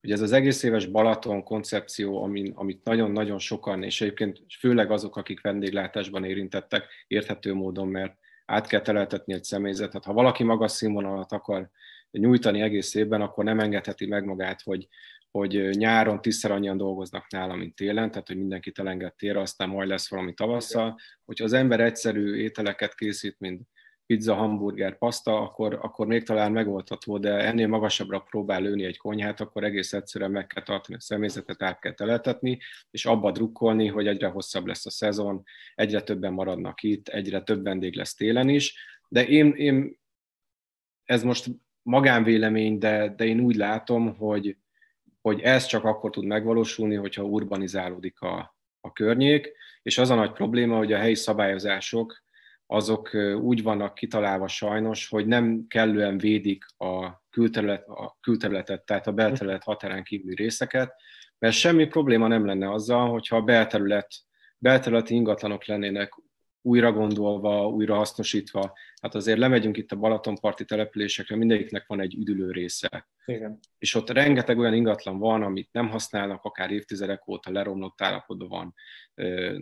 hogy 0.00 0.10
ez 0.10 0.20
az 0.20 0.32
egész 0.32 0.62
éves 0.62 0.86
Balaton 0.86 1.42
koncepció, 1.42 2.22
amin, 2.22 2.52
amit 2.54 2.84
nagyon-nagyon 2.84 3.38
sokan, 3.38 3.82
és 3.82 4.00
egyébként 4.00 4.40
főleg 4.58 4.90
azok, 4.90 5.16
akik 5.16 5.40
vendéglátásban 5.40 6.24
érintettek, 6.24 6.88
érthető 7.06 7.54
módon, 7.54 7.88
mert 7.88 8.18
át 8.46 8.66
kell 8.66 8.80
teleltetni 8.80 9.32
egy 9.32 9.44
személyzetet. 9.44 10.04
Ha 10.04 10.12
valaki 10.12 10.42
magas 10.42 10.72
színvonalat 10.72 11.32
akar 11.32 11.70
nyújtani 12.10 12.60
egész 12.60 12.94
évben, 12.94 13.20
akkor 13.20 13.44
nem 13.44 13.60
engedheti 13.60 14.06
meg 14.06 14.24
magát, 14.24 14.62
hogy, 14.62 14.88
hogy 15.36 15.68
nyáron 15.70 16.20
tízszer 16.20 16.50
annyian 16.50 16.76
dolgoznak 16.76 17.30
nála, 17.30 17.54
mint 17.54 17.74
télen, 17.74 18.10
tehát 18.10 18.26
hogy 18.26 18.36
mindenkit 18.36 18.78
elenged 18.78 19.14
térre, 19.14 19.40
aztán 19.40 19.68
majd 19.68 19.88
lesz 19.88 20.10
valami 20.10 20.34
tavasszal. 20.34 20.98
Hogyha 21.24 21.44
az 21.44 21.52
ember 21.52 21.80
egyszerű 21.80 22.34
ételeket 22.34 22.94
készít, 22.94 23.36
mint 23.38 23.68
pizza, 24.06 24.34
hamburger, 24.34 24.98
paszta, 24.98 25.40
akkor, 25.40 25.78
akkor 25.82 26.06
még 26.06 26.22
talán 26.22 26.52
megoldható, 26.52 27.18
de 27.18 27.30
ennél 27.30 27.66
magasabbra 27.66 28.18
próbál 28.18 28.60
lőni 28.60 28.84
egy 28.84 28.96
konyhát, 28.96 29.40
akkor 29.40 29.64
egész 29.64 29.92
egyszerűen 29.92 30.30
meg 30.30 30.46
kell 30.46 30.62
tartani 30.62 30.96
a 30.96 31.00
személyzetet, 31.00 31.62
át 31.62 31.80
kell 31.80 31.92
teletetni, 31.92 32.58
és 32.90 33.06
abba 33.06 33.30
drukkolni, 33.32 33.86
hogy 33.86 34.06
egyre 34.06 34.26
hosszabb 34.28 34.66
lesz 34.66 34.86
a 34.86 34.90
szezon, 34.90 35.42
egyre 35.74 36.02
többen 36.02 36.32
maradnak 36.32 36.82
itt, 36.82 37.08
egyre 37.08 37.42
több 37.42 37.62
vendég 37.62 37.96
lesz 37.96 38.14
télen 38.14 38.48
is, 38.48 38.74
de 39.08 39.26
én, 39.26 39.52
én 39.52 39.98
ez 41.04 41.22
most 41.22 41.46
magánvélemény, 41.82 42.78
de, 42.78 43.14
de 43.16 43.24
én 43.24 43.40
úgy 43.40 43.56
látom, 43.56 44.16
hogy, 44.16 44.56
hogy 45.26 45.40
ez 45.40 45.66
csak 45.66 45.84
akkor 45.84 46.10
tud 46.10 46.24
megvalósulni, 46.24 46.94
hogyha 46.94 47.22
urbanizálódik 47.22 48.20
a, 48.20 48.56
a 48.80 48.92
környék, 48.92 49.52
és 49.82 49.98
az 49.98 50.10
a 50.10 50.14
nagy 50.14 50.32
probléma, 50.32 50.76
hogy 50.76 50.92
a 50.92 50.98
helyi 50.98 51.14
szabályozások 51.14 52.22
azok 52.66 53.10
úgy 53.40 53.62
vannak 53.62 53.94
kitalálva 53.94 54.48
sajnos, 54.48 55.08
hogy 55.08 55.26
nem 55.26 55.64
kellően 55.68 56.18
védik 56.18 56.64
a, 56.76 57.22
külterület, 57.30 57.86
a 57.88 58.16
külterületet, 58.20 58.84
tehát 58.84 59.06
a 59.06 59.12
belterület 59.12 59.62
határán 59.62 60.04
kívüli 60.04 60.34
részeket, 60.34 60.94
mert 61.38 61.54
semmi 61.54 61.86
probléma 61.86 62.26
nem 62.26 62.46
lenne 62.46 62.70
azzal, 62.70 63.10
hogyha 63.10 63.36
a 63.36 63.42
belterület, 63.42 64.08
belterületi 64.58 65.14
ingatlanok 65.14 65.64
lennének 65.64 66.12
újra 66.66 66.92
gondolva, 66.92 67.68
újra 67.68 67.94
hasznosítva. 67.94 68.72
Hát 69.02 69.14
azért 69.14 69.38
lemegyünk 69.38 69.76
itt 69.76 69.92
a 69.92 69.96
Balatonparti 69.96 70.64
településekre, 70.64 71.36
mindegyiknek 71.36 71.86
van 71.86 72.00
egy 72.00 72.14
üdülő 72.14 72.50
része. 72.50 73.08
Igen. 73.24 73.58
És 73.78 73.94
ott 73.94 74.10
rengeteg 74.10 74.58
olyan 74.58 74.74
ingatlan 74.74 75.18
van, 75.18 75.42
amit 75.42 75.68
nem 75.72 75.88
használnak, 75.88 76.42
akár 76.42 76.70
évtizedek 76.70 77.28
óta 77.28 77.50
leromlott 77.50 78.02
állapotban 78.02 78.48
van, 78.48 78.74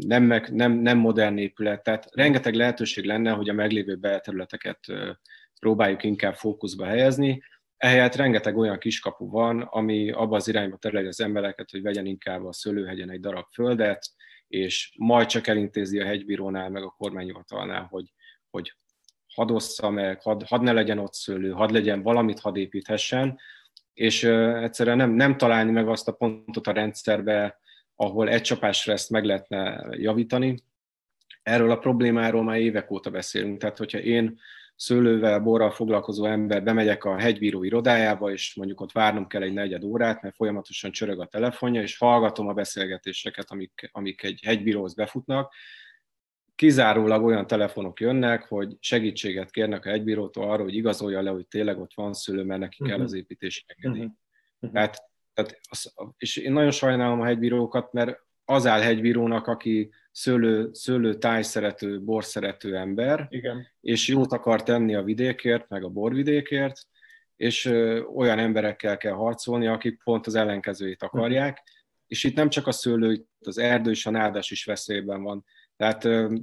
nem, 0.06 0.22
meg, 0.22 0.48
nem, 0.52 0.72
nem 0.72 0.98
modern 0.98 1.38
épület, 1.38 1.82
tehát 1.82 2.08
rengeteg 2.14 2.54
lehetőség 2.54 3.04
lenne, 3.04 3.30
hogy 3.30 3.48
a 3.48 3.52
meglévő 3.52 3.96
belterületeket 3.96 4.80
próbáljuk 5.60 6.02
inkább 6.02 6.34
fókuszba 6.34 6.84
helyezni, 6.84 7.42
Ehelyett 7.76 8.14
rengeteg 8.14 8.56
olyan 8.56 8.78
kiskapu 8.78 9.30
van, 9.30 9.60
ami 9.60 10.10
abba 10.10 10.36
az 10.36 10.48
irányba 10.48 10.76
tereli 10.76 11.06
az 11.06 11.20
embereket, 11.20 11.70
hogy 11.70 11.82
vegyen 11.82 12.06
inkább 12.06 12.44
a 12.44 12.52
szőlőhegyen 12.52 13.10
egy 13.10 13.20
darab 13.20 13.46
földet, 13.52 14.10
és 14.48 14.94
majd 14.98 15.26
csak 15.26 15.46
elintézi 15.46 16.00
a 16.00 16.04
hegybírónál, 16.04 16.68
meg 16.68 16.82
a 16.82 16.94
kormányhivatalnál, 16.98 17.86
hogy, 17.90 18.12
hogy 18.50 18.76
hadd 19.34 19.60
meg, 19.92 20.22
hadd, 20.22 20.42
had 20.46 20.62
ne 20.62 20.72
legyen 20.72 20.98
ott 20.98 21.12
szőlő, 21.12 21.50
hadd 21.50 21.72
legyen 21.72 22.02
valamit, 22.02 22.40
hadd 22.40 22.56
építhessen, 22.56 23.38
és 23.92 24.22
uh, 24.22 24.62
egyszerűen 24.62 24.96
nem, 24.96 25.10
nem 25.10 25.36
találni 25.36 25.70
meg 25.70 25.88
azt 25.88 26.08
a 26.08 26.12
pontot 26.12 26.66
a 26.66 26.72
rendszerbe, 26.72 27.58
ahol 27.96 28.28
egy 28.28 28.42
csapásra 28.42 28.92
ezt 28.92 29.10
meg 29.10 29.24
lehetne 29.24 29.86
javítani. 29.90 30.62
Erről 31.42 31.70
a 31.70 31.78
problémáról 31.78 32.42
már 32.42 32.58
évek 32.58 32.90
óta 32.90 33.10
beszélünk, 33.10 33.58
tehát 33.58 33.78
hogyha 33.78 33.98
én 33.98 34.40
szőlővel, 34.76 35.40
borral 35.40 35.70
foglalkozó 35.70 36.24
ember, 36.24 36.62
bemegyek 36.62 37.04
a 37.04 37.18
hegybíró 37.18 37.64
irodájába, 37.64 38.30
és 38.30 38.54
mondjuk 38.54 38.80
ott 38.80 38.92
várnom 38.92 39.26
kell 39.26 39.42
egy 39.42 39.52
negyed 39.52 39.84
órát, 39.84 40.22
mert 40.22 40.34
folyamatosan 40.34 40.90
csörög 40.90 41.20
a 41.20 41.26
telefonja, 41.26 41.82
és 41.82 41.98
hallgatom 41.98 42.48
a 42.48 42.52
beszélgetéseket, 42.52 43.50
amik, 43.50 43.90
amik 43.92 44.22
egy 44.22 44.40
hegybíróhoz 44.44 44.94
befutnak. 44.94 45.52
Kizárólag 46.54 47.24
olyan 47.24 47.46
telefonok 47.46 48.00
jönnek, 48.00 48.48
hogy 48.48 48.76
segítséget 48.80 49.50
kérnek 49.50 49.86
a 49.86 49.88
hegybírótól 49.88 50.50
arra, 50.50 50.62
hogy 50.62 50.74
igazolja 50.74 51.22
le, 51.22 51.30
hogy 51.30 51.46
tényleg 51.46 51.80
ott 51.80 51.94
van 51.94 52.12
szőlő, 52.12 52.44
mert 52.44 52.60
neki 52.60 52.84
kell 52.84 52.96
mhm. 52.96 53.04
az 53.04 53.12
építési 53.12 53.64
engedély. 53.66 54.04
Uh-huh. 54.04 54.72
Tehát, 54.72 54.96
tehát, 55.32 55.60
és 56.18 56.36
én 56.36 56.52
nagyon 56.52 56.70
sajnálom 56.70 57.20
a 57.20 57.24
hegybírókat, 57.24 57.92
mert 57.92 58.18
az 58.44 58.66
áll 58.66 58.80
hegybírónak, 58.80 59.46
aki 59.46 59.90
szőlő, 60.14 60.68
szőlő 60.72 61.14
tájszerető, 61.14 62.00
borszerető 62.00 62.76
ember, 62.76 63.26
Igen. 63.30 63.66
és 63.80 64.08
jót 64.08 64.32
akar 64.32 64.62
tenni 64.62 64.94
a 64.94 65.02
vidékért, 65.02 65.68
meg 65.68 65.84
a 65.84 65.88
borvidékért, 65.88 66.86
és 67.36 67.64
ö, 67.64 68.00
olyan 68.00 68.38
emberekkel 68.38 68.96
kell 68.96 69.12
harcolni, 69.12 69.66
akik 69.66 70.02
pont 70.04 70.26
az 70.26 70.34
ellenkezőjét 70.34 71.02
akarják, 71.02 71.52
uh-huh. 71.52 71.66
és 72.06 72.24
itt 72.24 72.36
nem 72.36 72.48
csak 72.48 72.66
a 72.66 72.72
szőlő, 72.72 73.12
itt 73.12 73.28
az 73.40 73.58
erdő 73.58 73.90
és 73.90 74.06
a 74.06 74.10
nádás 74.10 74.50
is 74.50 74.64
veszélyben 74.64 75.22
van. 75.22 75.44
Tehát 75.76 76.04
ö, 76.04 76.34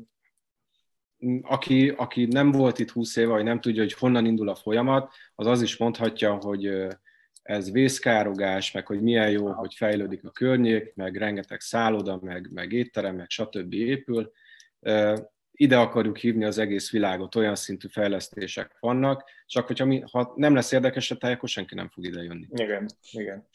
aki, 1.42 1.90
aki 1.90 2.26
nem 2.26 2.52
volt 2.52 2.80
itt 2.80 2.90
20 2.90 3.16
éve, 3.16 3.32
vagy 3.32 3.44
nem 3.44 3.62
tudja, 3.62 3.82
hogy 3.82 3.94
honnan 3.94 4.26
indul 4.26 4.50
a 4.50 4.56
folyamat, 4.56 5.14
az 5.36 5.48
az 5.48 5.62
is 5.62 5.78
mondhatja, 5.78 6.34
hogy 6.34 6.88
ez 7.42 7.72
vészkárogás, 7.72 8.72
meg 8.72 8.88
hogy 8.88 9.02
milyen 9.02 9.30
jó, 9.30 9.52
hogy 9.52 9.74
fejlődik 9.74 10.24
a 10.24 10.32
környék, 10.32 10.94
meg 10.96 11.16
rengeteg 11.16 11.60
szálloda, 11.60 12.20
meg, 12.22 12.50
meg 12.54 12.72
étterem, 12.72 13.16
meg 13.16 13.30
stb. 13.30 13.74
épül. 13.74 14.32
Ide 15.52 15.78
akarjuk 15.78 16.18
hívni 16.18 16.44
az 16.44 16.58
egész 16.58 16.92
világot, 16.92 17.36
olyan 17.36 17.56
szintű 17.56 17.88
fejlesztések 17.88 18.78
vannak, 18.80 19.30
csak 19.46 19.68
hogyha 19.68 19.86
mi, 19.86 20.04
ha 20.12 20.34
nem 20.36 20.56
lesz 20.56 20.72
érdekes 20.72 21.12
a 21.12 21.18
táj, 21.18 21.32
akkor 21.32 21.50
senki 21.50 21.76
nem 21.76 21.90
fog 21.90 22.06
ide 22.06 22.24
jönni. 22.24 22.48
Igen, 22.52 22.90
igen. 23.12 23.48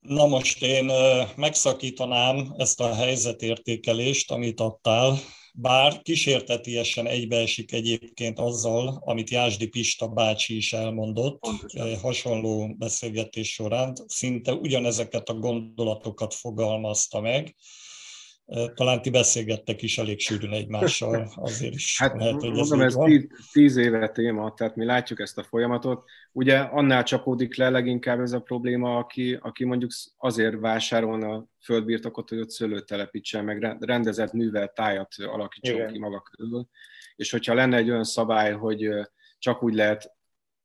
Na 0.00 0.26
most 0.26 0.62
én 0.62 0.90
megszakítanám 1.36 2.54
ezt 2.56 2.80
a 2.80 2.94
helyzetértékelést, 2.94 4.30
amit 4.30 4.60
adtál, 4.60 5.14
bár 5.52 6.02
kísértetiesen 6.02 7.06
egybeesik 7.06 7.72
egyébként 7.72 8.38
azzal, 8.38 9.02
amit 9.04 9.30
Jásdi 9.30 9.66
Pista 9.66 10.08
bácsi 10.08 10.56
is 10.56 10.72
elmondott 10.72 11.38
Pontosan. 11.38 11.98
hasonló 11.98 12.74
beszélgetés 12.78 13.52
során, 13.52 13.92
szinte 14.06 14.52
ugyanezeket 14.54 15.28
a 15.28 15.34
gondolatokat 15.34 16.34
fogalmazta 16.34 17.20
meg, 17.20 17.54
talán 18.74 19.02
ti 19.02 19.10
beszélgettek 19.10 19.82
is 19.82 19.98
elég 19.98 20.20
sűrűn 20.20 20.52
egymással, 20.52 21.32
azért 21.34 21.74
is 21.74 21.98
hát, 21.98 22.16
lehet, 22.16 22.40
hogy 22.40 22.52
mondom, 22.52 22.80
ez, 22.80 22.94
ez 22.94 23.04
tíz, 23.04 23.26
tíz 23.52 23.76
éve 23.76 24.08
téma, 24.08 24.54
tehát 24.54 24.76
mi 24.76 24.84
látjuk 24.84 25.20
ezt 25.20 25.38
a 25.38 25.42
folyamatot. 25.42 26.04
Ugye 26.32 26.58
annál 26.58 27.02
csapódik 27.02 27.56
le 27.56 27.70
leginkább 27.70 28.20
ez 28.20 28.32
a 28.32 28.40
probléma, 28.40 28.96
aki, 28.96 29.38
aki 29.40 29.64
mondjuk 29.64 29.90
azért 30.16 30.60
vásárolna 30.60 31.46
földbirtokot, 31.64 32.28
hogy 32.28 32.40
ott 32.40 32.50
szőlőt 32.50 32.86
telepítsen, 32.86 33.44
meg 33.44 33.76
rendezett 33.80 34.32
művelt 34.32 34.74
tájat 34.74 35.14
alakítson 35.18 35.74
Igen. 35.74 35.92
ki 35.92 35.98
maga 35.98 36.22
körül. 36.22 36.68
És 37.16 37.30
hogyha 37.30 37.54
lenne 37.54 37.76
egy 37.76 37.90
olyan 37.90 38.04
szabály, 38.04 38.52
hogy 38.52 38.88
csak 39.38 39.62
úgy 39.62 39.74
lehet 39.74 40.12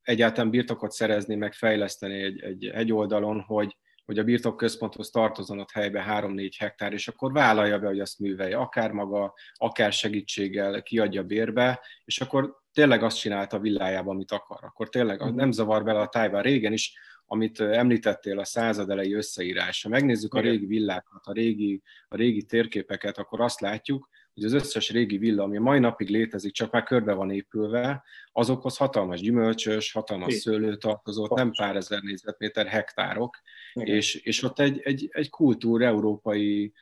egyáltalán 0.01 0.49
birtokot 0.49 0.91
szerezni, 0.91 1.35
meg 1.35 1.53
fejleszteni 1.53 2.21
egy, 2.21 2.41
egy, 2.41 2.65
egy 2.65 2.93
oldalon, 2.93 3.41
hogy 3.41 3.77
hogy 4.07 4.19
a 4.19 4.23
birtokközponthoz 4.23 5.09
tartozon 5.09 5.59
ott 5.59 5.71
helybe 5.71 6.05
3-4 6.09 6.51
hektár, 6.57 6.93
és 6.93 7.07
akkor 7.07 7.31
vállalja 7.31 7.79
be, 7.79 7.87
hogy 7.87 7.99
azt 7.99 8.19
művelje, 8.19 8.57
akár 8.57 8.91
maga, 8.91 9.33
akár 9.53 9.93
segítséggel 9.93 10.81
kiadja 10.81 11.23
bérbe, 11.23 11.81
és 12.05 12.21
akkor 12.21 12.57
tényleg 12.73 13.03
azt 13.03 13.17
csinálta 13.17 13.57
a 13.57 13.59
villájában, 13.59 14.15
amit 14.15 14.31
akar. 14.31 14.59
Akkor 14.61 14.89
tényleg 14.89 15.19
mhm. 15.19 15.35
nem 15.35 15.51
zavar 15.51 15.83
bele 15.83 15.99
a 15.99 16.07
tájban. 16.07 16.41
Régen 16.41 16.73
is, 16.73 16.93
amit 17.25 17.59
említettél, 17.59 18.39
a 18.39 18.45
század 18.45 18.89
elejé 18.89 19.13
összeírás. 19.13 19.83
Ha 19.83 19.89
megnézzük 19.89 20.33
a 20.33 20.39
régi 20.39 20.65
villákat, 20.65 21.25
a 21.25 21.31
régi, 21.31 21.81
a 22.07 22.15
régi 22.15 22.43
térképeket, 22.43 23.17
akkor 23.17 23.41
azt 23.41 23.59
látjuk, 23.59 24.09
hogy 24.37 24.45
az 24.45 24.53
összes 24.53 24.89
régi 24.89 25.17
villa, 25.17 25.43
ami 25.43 25.57
a 25.57 25.61
mai 25.61 25.79
napig 25.79 26.09
létezik, 26.09 26.53
csak 26.53 26.71
már 26.71 26.83
körbe 26.83 27.13
van 27.13 27.31
épülve, 27.31 28.03
azokhoz 28.31 28.77
hatalmas 28.77 29.19
gyümölcsös, 29.19 29.91
hatalmas 29.91 30.33
szőlő 30.33 30.75
tartozott, 30.75 31.35
nem 31.35 31.51
pár 31.51 31.75
ezer 31.75 32.01
négyzetméter, 32.01 32.67
hektárok, 32.67 33.37
és, 33.73 34.15
és 34.15 34.43
ott 34.43 34.59
egy, 34.59 34.79
egy, 34.83 35.09
egy 35.11 35.29
kultúr 35.29 35.83
európai 35.83 36.73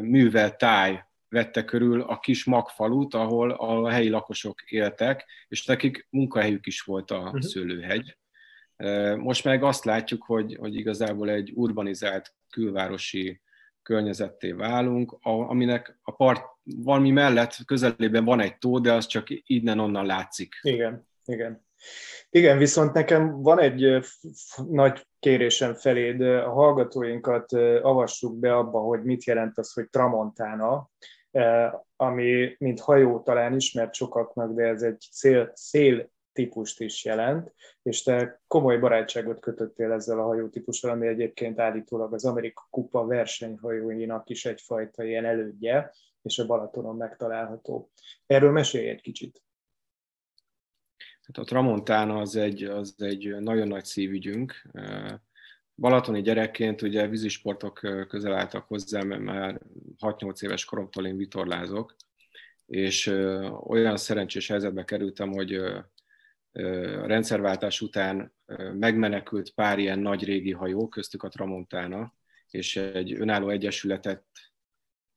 művel 0.00 0.56
táj 0.56 1.04
vette 1.28 1.64
körül 1.64 2.00
a 2.00 2.18
kis 2.18 2.44
magfalut, 2.44 3.14
ahol 3.14 3.50
a 3.50 3.90
helyi 3.90 4.08
lakosok 4.08 4.62
éltek, 4.62 5.24
és 5.48 5.64
nekik 5.64 6.06
munkahelyük 6.10 6.66
is 6.66 6.80
volt 6.80 7.10
a 7.10 7.18
uh-huh. 7.18 7.40
szőlőhegy. 7.40 8.16
Most 9.16 9.44
meg 9.44 9.62
azt 9.62 9.84
látjuk, 9.84 10.22
hogy, 10.22 10.56
hogy 10.60 10.74
igazából 10.74 11.30
egy 11.30 11.52
urbanizált 11.54 12.34
külvárosi 12.50 13.40
környezetté 13.88 14.52
válunk, 14.52 15.16
aminek 15.22 15.98
a 16.02 16.12
part 16.12 16.42
valami 16.62 17.10
mellett 17.10 17.56
közelében 17.66 18.24
van 18.24 18.40
egy 18.40 18.58
tó, 18.58 18.78
de 18.78 18.92
az 18.92 19.06
csak 19.06 19.26
innen-onnan 19.28 20.06
látszik. 20.06 20.54
Igen, 20.62 21.06
igen. 21.24 21.66
Igen, 22.30 22.58
viszont 22.58 22.92
nekem 22.92 23.42
van 23.42 23.60
egy 23.60 24.06
nagy 24.70 25.06
kérésem 25.18 25.74
feléd, 25.74 26.20
a 26.20 26.50
hallgatóinkat 26.50 27.52
avassuk 27.82 28.38
be 28.38 28.56
abba, 28.56 28.78
hogy 28.78 29.02
mit 29.02 29.24
jelent 29.24 29.58
az, 29.58 29.72
hogy 29.72 29.90
Tramontana, 29.90 30.90
ami 31.96 32.56
mint 32.58 32.80
hajó 32.80 33.20
talán 33.20 33.54
ismert 33.54 33.94
sokaknak, 33.94 34.54
de 34.54 34.64
ez 34.64 34.82
egy 34.82 35.08
szél, 35.10 35.50
szél 35.54 36.10
típust 36.38 36.80
is 36.80 37.04
jelent, 37.04 37.52
és 37.82 38.02
te 38.02 38.40
komoly 38.46 38.78
barátságot 38.78 39.40
kötöttél 39.40 39.92
ezzel 39.92 40.18
a 40.18 40.26
hajótípussal, 40.26 40.90
ami 40.90 41.06
egyébként 41.06 41.58
állítólag 41.58 42.12
az 42.12 42.24
Amerika 42.24 42.66
Kupa 42.70 43.06
versenyhajóinak 43.06 44.30
is 44.30 44.44
egyfajta 44.44 45.04
ilyen 45.04 45.24
elődje, 45.24 45.92
és 46.22 46.38
a 46.38 46.46
Balatonon 46.46 46.96
megtalálható. 46.96 47.90
Erről 48.26 48.50
mesélj 48.50 48.88
egy 48.88 49.00
kicsit. 49.00 49.42
Hát 51.22 51.36
a 51.36 51.44
Tramontana 51.44 52.18
az 52.18 52.36
egy, 52.36 52.64
az 52.64 52.94
egy 52.98 53.36
nagyon 53.40 53.68
nagy 53.68 53.84
szívügyünk. 53.84 54.70
Balatoni 55.76 56.22
gyerekként 56.22 56.82
ugye 56.82 57.06
vízisportok 57.06 57.80
közel 58.08 58.32
álltak 58.32 58.66
hozzám, 58.66 59.06
mert 59.06 59.22
már 59.22 59.60
6-8 59.98 60.42
éves 60.42 60.64
koromtól 60.64 61.06
én 61.06 61.16
vitorlázok, 61.16 61.96
és 62.66 63.06
olyan 63.66 63.96
szerencsés 63.96 64.48
helyzetbe 64.48 64.84
kerültem, 64.84 65.32
hogy 65.32 65.60
a 66.52 67.06
rendszerváltás 67.06 67.80
után 67.80 68.34
megmenekült 68.72 69.50
pár 69.50 69.78
ilyen 69.78 69.98
nagy 69.98 70.24
régi 70.24 70.52
hajó, 70.52 70.88
köztük 70.88 71.22
a 71.22 71.28
Tramontana, 71.28 72.14
és 72.50 72.76
egy 72.76 73.12
önálló 73.12 73.48
egyesületet 73.48 74.24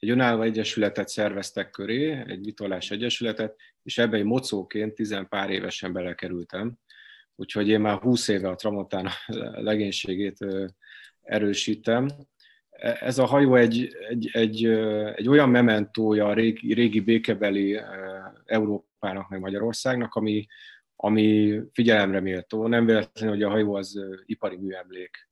egy 0.02 0.10
önálló 0.10 0.42
egyesületet 0.42 1.08
szerveztek 1.08 1.70
köré, 1.70 2.24
egy 2.28 2.44
vitorlás 2.44 2.92
egyesületet, 2.92 3.56
és 3.84 3.98
ebbe 3.98 4.18
egy 4.18 4.24
mocóként 4.24 4.94
tizen 4.94 5.28
pár 5.28 5.50
évesen 5.50 5.94
belekerültem. 5.94 6.74
Úgyhogy 7.36 7.68
én 7.68 7.80
már 7.80 7.98
20 7.98 8.28
éve 8.28 8.50
a 8.50 8.56
Tramontana 8.56 9.12
legénységét 9.70 10.38
erősítem. 11.22 12.08
Ez 13.00 13.18
a 13.18 13.26
hajó 13.26 13.56
egy, 13.56 13.96
egy, 14.10 14.30
egy, 14.34 14.66
egy 15.16 15.28
olyan 15.28 15.50
mementója 15.50 16.28
a 16.28 16.34
régi, 16.34 16.74
régi 16.74 17.00
békebeli 17.00 17.80
Európának, 18.46 19.30
meg 19.30 19.40
Magyarországnak, 19.40 20.14
ami, 20.14 20.48
ami 21.04 21.60
figyelemre 21.74 22.20
méltó. 22.20 22.68
Nem 22.68 22.86
véletlenül, 22.86 23.36
hogy 23.36 23.44
a 23.44 23.50
hajó 23.50 23.76
az 23.76 24.00
ipari 24.26 24.56
műemlék 24.56 25.30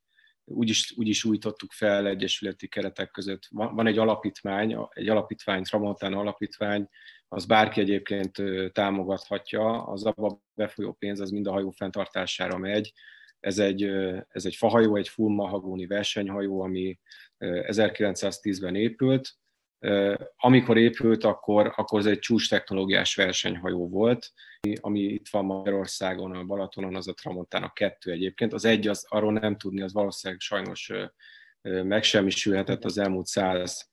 úgy 0.50 0.70
is, 0.70 0.94
úgy 0.98 1.08
is 1.08 1.24
újítottuk 1.24 1.72
fel 1.72 2.08
egyesületi 2.08 2.68
keretek 2.68 3.12
között. 3.12 3.48
Van, 3.50 3.88
egy 3.88 3.98
alapítvány, 3.98 4.78
egy 4.90 5.10
alapítvány, 5.10 5.64
Tramontana 5.64 6.20
alapítvány, 6.20 6.90
az 7.28 7.46
bárki 7.46 7.80
egyébként 7.80 8.42
támogathatja, 8.72 9.84
az 9.84 10.06
abba 10.06 10.42
befolyó 10.54 10.94
pénz 10.94 11.20
az 11.20 11.30
mind 11.30 11.48
a 11.48 11.52
hajó 11.52 11.70
fenntartására 11.70 12.58
megy. 12.58 12.94
Ez 13.40 13.60
egy, 13.60 13.84
ez 14.28 14.46
egy 14.46 14.56
fahajó, 14.56 14.96
egy 14.96 15.08
full 15.08 15.34
mahagóni 15.34 15.86
versenyhajó, 15.86 16.62
ami 16.62 17.00
1910-ben 17.40 18.76
épült. 18.76 19.30
Amikor 20.36 20.78
épült, 20.78 21.24
akkor, 21.24 21.74
akkor 21.76 22.00
ez 22.00 22.06
egy 22.06 22.20
csúcs 22.20 22.50
technológiás 22.50 23.16
versenyhajó 23.16 23.90
volt, 23.90 24.32
ami 24.82 25.00
itt 25.00 25.30
van 25.30 25.46
Magyarországon, 25.46 26.36
a 26.36 26.44
Balatonon, 26.44 26.96
az 26.96 27.08
a 27.08 27.14
Tramontana 27.14 27.74
kettő 27.74 28.12
egyébként. 28.12 28.54
Az 28.54 28.66
egy, 28.66 28.88
az 28.88 29.06
arról 29.08 29.34
nem 29.34 29.58
tudni, 29.58 29.82
az 29.82 29.94
valószínűleg 29.94 30.42
sajnos 30.42 30.92
megsemmisülhetett 31.62 32.86
az 32.86 32.98
elmúlt 32.98 33.26
110 33.26 33.88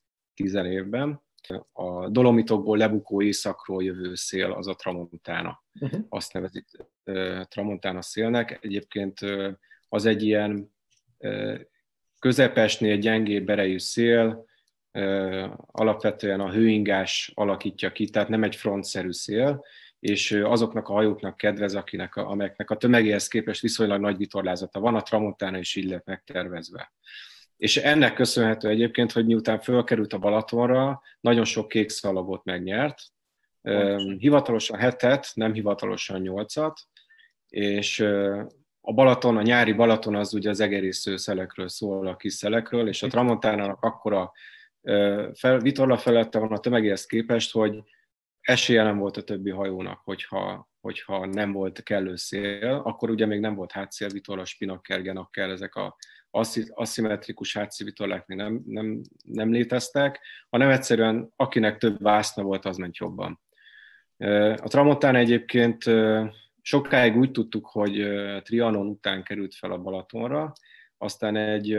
évben. 0.55 1.25
A 1.73 2.09
Dolomitokból 2.09 2.77
lebukó 2.77 3.23
északról 3.23 3.83
jövő 3.83 4.15
szél 4.15 4.53
az 4.53 4.67
a 4.67 4.75
Tramontana. 4.75 5.65
Uh-huh. 5.81 6.01
Azt 6.09 6.33
nevezik 6.33 6.67
Tramontana 7.49 8.03
szélnek. 8.03 8.59
Egyébként 8.61 9.19
az 9.89 10.05
egy 10.05 10.23
ilyen 10.23 10.75
közepesnél 12.19 12.97
gyengébb 12.97 13.49
erejű 13.49 13.79
szél, 13.79 14.45
alapvetően 15.67 16.41
a 16.41 16.51
hőingás 16.51 17.33
alakítja 17.35 17.93
ki, 17.93 18.09
tehát 18.09 18.29
nem 18.29 18.43
egy 18.43 18.57
frontszerű 18.57 19.13
szél, 19.13 19.65
és 20.01 20.33
azoknak 20.33 20.89
a 20.89 20.93
hajóknak 20.93 21.37
kedvez, 21.37 21.75
akinek 21.75 22.17
a, 22.17 22.31
amelyeknek 22.31 22.71
a 22.71 22.77
tömegéhez 22.77 23.29
képest 23.29 23.61
viszonylag 23.61 24.01
nagy 24.01 24.17
vitorlázata 24.17 24.81
van, 24.81 24.95
a 24.95 25.03
Tramontana 25.03 25.59
is 25.59 25.77
így 25.77 25.89
lett 25.89 26.05
megtervezve. 26.05 26.93
És 27.57 27.77
ennek 27.77 28.15
köszönhető 28.15 28.69
egyébként, 28.69 29.13
hogy 29.13 29.27
miután 29.27 29.61
fölkerült 29.61 30.13
a 30.13 30.19
Balatonra, 30.19 31.03
nagyon 31.21 31.45
sok 31.45 31.69
kék 31.69 31.89
szalagot 31.89 32.45
megnyert, 32.45 32.99
Pontosan. 33.63 34.19
hivatalosan 34.19 34.79
hetet, 34.79 35.31
nem 35.35 35.53
hivatalosan 35.53 36.21
nyolcat, 36.21 36.81
és 37.49 38.01
a 38.81 38.93
Balaton, 38.93 39.37
a 39.37 39.43
nyári 39.43 39.73
Balaton 39.73 40.15
az 40.15 40.35
ugye 40.35 40.51
az 40.51 40.61
egerésző 40.61 41.17
szelekről 41.17 41.69
szól, 41.69 42.07
a 42.07 42.17
kis 42.17 42.33
szelekről, 42.33 42.89
és 42.89 43.03
a 43.03 43.09
Tramontánának 43.09 43.83
akkora 43.83 44.33
fel, 45.35 45.59
vitorla 45.59 45.97
felette 45.97 46.39
van 46.39 46.53
a 46.53 46.59
tömegéhez 46.59 47.07
képest, 47.07 47.53
hogy 47.53 47.83
esélye 48.41 48.83
nem 48.83 48.99
volt 48.99 49.17
a 49.17 49.23
többi 49.23 49.51
hajónak, 49.51 50.01
hogyha, 50.05 50.71
hogyha 50.81 51.27
nem 51.27 51.53
volt 51.53 51.83
kellő 51.83 52.17
szél, 52.17 52.83
akkor 52.85 53.11
ugye 53.11 53.27
még 53.27 53.41
nem 53.41 53.55
volt 53.55 53.73
hátszélvitorla, 53.73 54.45
spinakkel, 54.45 55.03
genakkel, 55.03 55.51
ezek 55.51 55.75
a 55.75 55.97
aszimmetrikus 56.71 57.57
hátszélvitorlák 57.57 58.27
még 58.27 58.39
nem, 58.39 58.63
nem, 58.67 59.01
nem 59.23 59.53
léteztek, 59.53 60.21
hanem 60.49 60.71
egyszerűen 60.71 61.33
akinek 61.37 61.79
több 61.79 62.03
vászna 62.03 62.43
volt, 62.43 62.65
az 62.65 62.77
ment 62.77 62.97
jobban. 62.97 63.41
A 64.57 64.69
Tramontán 64.69 65.15
egyébként 65.15 65.85
sokáig 66.63 67.17
úgy 67.17 67.31
tudtuk, 67.31 67.67
hogy 67.67 68.07
Trianon 68.43 68.87
után 68.87 69.23
került 69.23 69.55
fel 69.55 69.71
a 69.71 69.79
Balatonra, 69.79 70.53
aztán 70.99 71.37
egy 71.37 71.79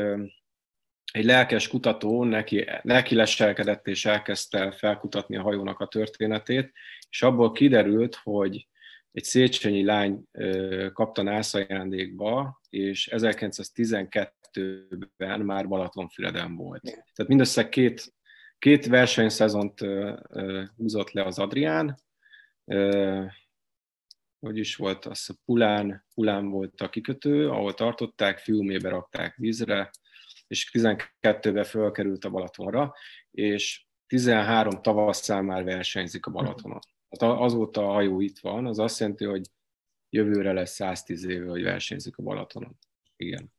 egy 1.14 1.26
lelkes 1.26 1.68
kutató 1.68 2.24
neki, 2.24 2.66
neki 2.82 3.16
leselkedett 3.16 3.88
és 3.88 4.06
elkezdte 4.06 4.72
felkutatni 4.72 5.38
a 5.38 5.42
hajónak 5.42 5.80
a 5.80 5.88
történetét, 5.88 6.72
és 7.10 7.22
abból 7.22 7.52
kiderült, 7.52 8.16
hogy 8.16 8.68
egy 9.12 9.24
széchenyi 9.24 9.84
lány 9.84 10.24
kapta 10.94 11.22
nász 11.22 11.54
ajándékba, 11.54 12.62
és 12.70 13.10
1912-ben 13.12 15.42
már 15.42 15.68
Balatonfüreden 15.68 16.56
volt. 16.56 16.82
Tehát 16.82 17.28
mindössze 17.28 17.70
két, 17.70 18.14
két 18.60 18.86
versenyszezont 18.86 19.80
húzott 20.76 21.12
le 21.12 21.24
az 21.24 21.40
Adrián, 21.40 21.98
hogy 24.40 24.58
is 24.58 24.76
volt, 24.76 25.06
az 25.06 25.30
a 25.30 25.34
Pulán, 25.46 26.06
Pulán 26.14 26.50
volt 26.50 26.82
a 26.82 26.90
kikötő, 26.90 27.50
ahol 27.50 27.74
tartották, 27.74 28.38
fiúmébe 28.38 28.90
rakták 28.90 29.36
vízre, 29.36 29.90
és 30.48 30.70
12-ben 30.74 31.64
fölkerült 31.64 32.26
a 32.26 32.30
Balatonra, 32.30 32.94
és 33.32 33.86
13 34.08 34.82
tavasszal 34.82 35.42
már 35.42 35.64
versenyzik 35.64 36.26
a 36.26 36.32
Balatonon. 36.32 36.80
Tehát 37.10 37.40
azóta 37.40 37.90
a 37.90 37.92
hajó 37.92 38.20
itt 38.20 38.40
van, 38.40 38.66
az 38.66 38.80
azt 38.80 39.00
jelenti, 39.00 39.26
hogy 39.26 39.50
jövőre 40.10 40.54
lesz 40.54 40.74
110 40.74 41.26
éve, 41.26 41.50
hogy 41.50 41.64
versenyzik 41.64 42.18
a 42.18 42.24
Balatonon. 42.24 42.78
Igen. 43.16 43.52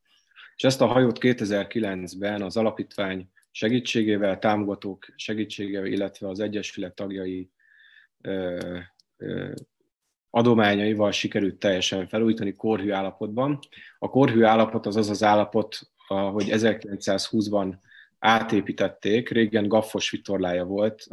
És 0.56 0.64
ezt 0.64 0.80
a 0.80 0.86
hajót 0.86 1.18
2009-ben 1.20 2.42
az 2.42 2.56
alapítvány 2.56 3.30
segítségével, 3.50 4.38
támogatók 4.38 5.06
segítségével, 5.16 5.86
illetve 5.86 6.28
az 6.28 6.40
Egyesület 6.40 6.94
tagjai 6.94 7.50
ö, 8.20 8.78
ö, 9.16 9.52
adományaival 10.30 11.12
sikerült 11.12 11.58
teljesen 11.58 12.08
felújítani 12.08 12.54
korhű 12.54 12.90
állapotban. 12.90 13.58
A 13.98 14.08
korhű 14.08 14.42
állapot 14.42 14.86
az 14.86 14.96
az 14.96 15.10
az 15.10 15.22
állapot, 15.22 15.78
hogy 16.14 16.48
1920-ban 16.48 17.74
átépítették, 18.18 19.28
régen 19.28 19.68
gaffos 19.68 20.10
vitorlája 20.10 20.64
volt, 20.64 21.06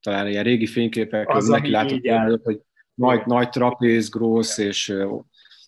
talán 0.00 0.28
ilyen 0.28 0.44
régi 0.44 0.66
fényképek, 0.66 1.28
az, 1.28 1.46
neki 1.46 1.70
látott, 1.70 2.44
hogy 2.44 2.60
nagy, 2.94 3.26
nagy 3.26 3.48
trapéz, 3.48 4.08
grósz 4.08 4.58
és 4.58 4.94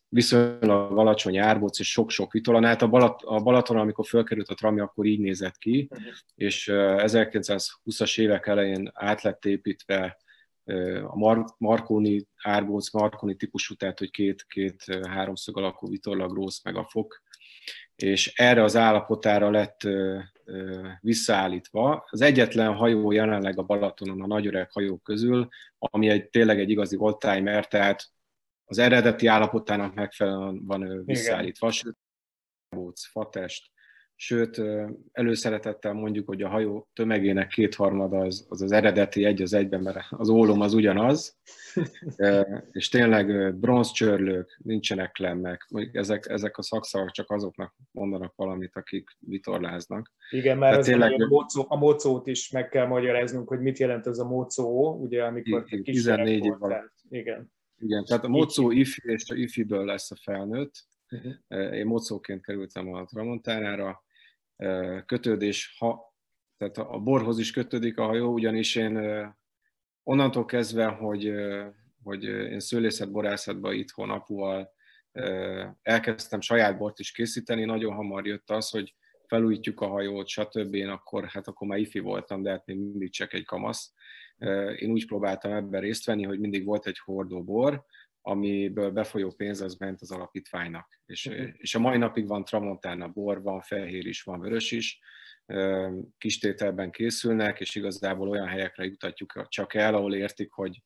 viszonylag 0.09 0.99
alacsony 0.99 1.39
árbóc 1.39 1.79
és 1.79 1.91
sok-sok 1.91 2.33
vitorla. 2.33 2.67
Hát 2.67 2.83
a, 2.83 2.89
Balat, 2.89 3.23
a 3.23 3.41
Balaton, 3.41 3.77
amikor 3.77 4.07
fölkerült 4.07 4.49
a 4.49 4.55
trami, 4.55 4.81
akkor 4.81 5.07
így 5.07 5.21
nézett 5.21 5.57
ki, 5.57 5.89
uh-huh. 5.91 6.07
és 6.35 6.69
1920-as 6.73 8.21
évek 8.21 8.47
elején 8.47 8.91
át 8.95 9.23
lett 9.23 9.45
építve 9.45 10.17
a 11.07 11.17
Mar- 11.17 11.55
Marconi 11.59 12.27
árbóc, 12.37 12.93
Marconi 12.93 13.35
típusú, 13.35 13.75
tehát 13.75 13.99
hogy 13.99 14.11
két, 14.11 14.45
két 14.49 14.85
háromszög 15.09 15.57
alakú 15.57 15.89
vitorla, 15.89 16.29
grósz 16.29 16.65
meg 16.65 16.77
a 16.77 16.85
fok 16.85 17.23
és 18.03 18.33
erre 18.37 18.63
az 18.63 18.77
állapotára 18.77 19.51
lett 19.51 19.81
visszaállítva. 21.01 22.07
Az 22.11 22.21
egyetlen 22.21 22.75
hajó 22.75 23.11
jelenleg 23.13 23.59
a 23.59 23.63
Balatonon 23.63 24.23
a 24.23 24.27
nagyöreg 24.27 24.71
hajók 24.71 25.03
közül, 25.03 25.49
ami 25.79 26.09
egy, 26.09 26.29
tényleg 26.29 26.61
egy 26.61 26.71
igazi 26.71 26.97
oldtimer, 26.97 27.67
tehát 27.67 28.11
az 28.65 28.79
eredeti 28.79 29.27
állapotának 29.27 29.95
megfelelően 29.95 30.67
van 30.67 31.05
visszaállítva. 31.05 31.71
Sőt, 31.71 31.97
fatest, 33.11 33.71
sőt, 34.23 34.63
előszeretettel 35.13 35.93
mondjuk, 35.93 36.27
hogy 36.27 36.43
a 36.43 36.49
hajó 36.49 36.89
tömegének 36.93 37.49
kétharmada 37.49 38.19
az, 38.19 38.47
az 38.49 38.63
az 38.63 38.73
eredeti 38.73 39.25
egy 39.25 39.43
az 39.43 39.53
egyben, 39.53 39.81
mert 39.81 39.99
az 40.11 40.29
ólom 40.29 40.61
az 40.61 40.75
ugyanaz, 40.75 41.39
és 42.73 42.89
tényleg 42.89 43.55
bronzcsörlők, 43.55 44.61
nincsenek 44.63 45.19
lemmek, 45.19 45.69
ezek, 45.93 46.27
ezek 46.29 46.59
a 46.59 46.63
szakszavak 46.63 47.11
csak 47.11 47.31
azoknak 47.31 47.75
mondanak 47.91 48.33
valamit, 48.37 48.77
akik 48.77 49.11
vitorláznak. 49.19 50.13
Igen, 50.31 50.59
mert 50.59 50.77
ez 50.77 50.85
tényleg... 50.85 51.23
a, 51.23 51.27
mocó, 51.27 51.67
a 51.69 51.77
mocót 51.77 52.27
is 52.27 52.51
meg 52.51 52.69
kell 52.69 52.87
magyaráznunk, 52.87 53.49
hogy 53.49 53.61
mit 53.61 53.79
jelent 53.79 54.07
ez 54.07 54.19
a 54.19 54.29
mocó, 54.29 54.95
ugye, 55.03 55.25
amikor 55.25 55.65
te 55.65 55.81
14 55.83 56.45
év 56.45 56.53
Igen. 57.09 57.53
Igen, 57.79 58.05
tehát 58.05 58.25
a 58.25 58.29
mocó 58.29 58.71
ifi 58.71 59.01
és 59.05 59.31
a 59.31 59.35
ifiből 59.35 59.85
lesz 59.85 60.11
a 60.11 60.17
felnőtt. 60.23 60.75
Uh-huh. 61.11 61.75
Én 61.77 61.87
mocóként 61.87 62.45
kerültem 62.45 62.95
a 62.95 63.05
Tramontánára, 63.05 64.03
kötődés, 65.07 65.77
ha, 65.79 66.14
tehát 66.57 66.79
a 66.79 66.99
borhoz 66.99 67.38
is 67.38 67.53
kötődik 67.53 67.99
a 67.99 68.05
hajó, 68.05 68.33
ugyanis 68.33 68.77
én 68.77 68.99
onnantól 70.03 70.44
kezdve, 70.44 70.87
hogy, 70.87 71.33
hogy 72.03 72.25
én 72.25 72.61
szőlészetborászatban 72.61 73.74
itthon 73.74 74.11
apuval 74.11 74.72
elkezdtem 75.82 76.41
saját 76.41 76.78
bort 76.78 76.99
is 76.99 77.12
készíteni, 77.12 77.64
nagyon 77.64 77.95
hamar 77.95 78.26
jött 78.26 78.51
az, 78.51 78.70
hogy 78.70 78.95
felújítjuk 79.26 79.80
a 79.80 79.87
hajót, 79.87 80.28
stb. 80.28 80.74
Én 80.74 80.89
akkor, 80.89 81.24
hát 81.24 81.47
akkor 81.47 81.68
már 81.68 81.78
ifi 81.78 81.99
voltam, 81.99 82.43
de 82.43 82.51
hát 82.51 82.66
még 82.66 82.76
mindig 82.76 83.12
csak 83.12 83.32
egy 83.32 83.45
kamasz. 83.45 83.95
Én 84.76 84.91
úgy 84.91 85.07
próbáltam 85.07 85.53
ebben 85.53 85.80
részt 85.80 86.07
venni, 86.07 86.24
hogy 86.24 86.39
mindig 86.41 86.64
volt 86.64 86.87
egy 86.87 86.99
hordó 86.99 87.45
bor, 87.45 87.85
amiből 88.23 88.91
befolyó 88.91 89.31
pénz 89.31 89.61
az 89.61 89.75
ment 89.75 90.01
az 90.01 90.11
alapítványnak. 90.11 91.01
És, 91.07 91.27
uh-huh. 91.27 91.49
és 91.57 91.75
a 91.75 91.79
mai 91.79 91.99
napig 91.99 92.27
van 92.27 92.45
Tramontana 92.45 93.09
bor, 93.09 93.43
van 93.43 93.61
fehér 93.61 94.07
is, 94.07 94.23
van 94.23 94.41
vörös 94.41 94.71
is, 94.71 95.01
kistételben 96.18 96.91
készülnek, 96.91 97.61
és 97.61 97.75
igazából 97.75 98.29
olyan 98.29 98.47
helyekre 98.47 98.85
jutatjuk 98.85 99.47
csak 99.49 99.75
el, 99.75 99.95
ahol 99.95 100.14
értik, 100.14 100.53
hogy, 100.53 100.83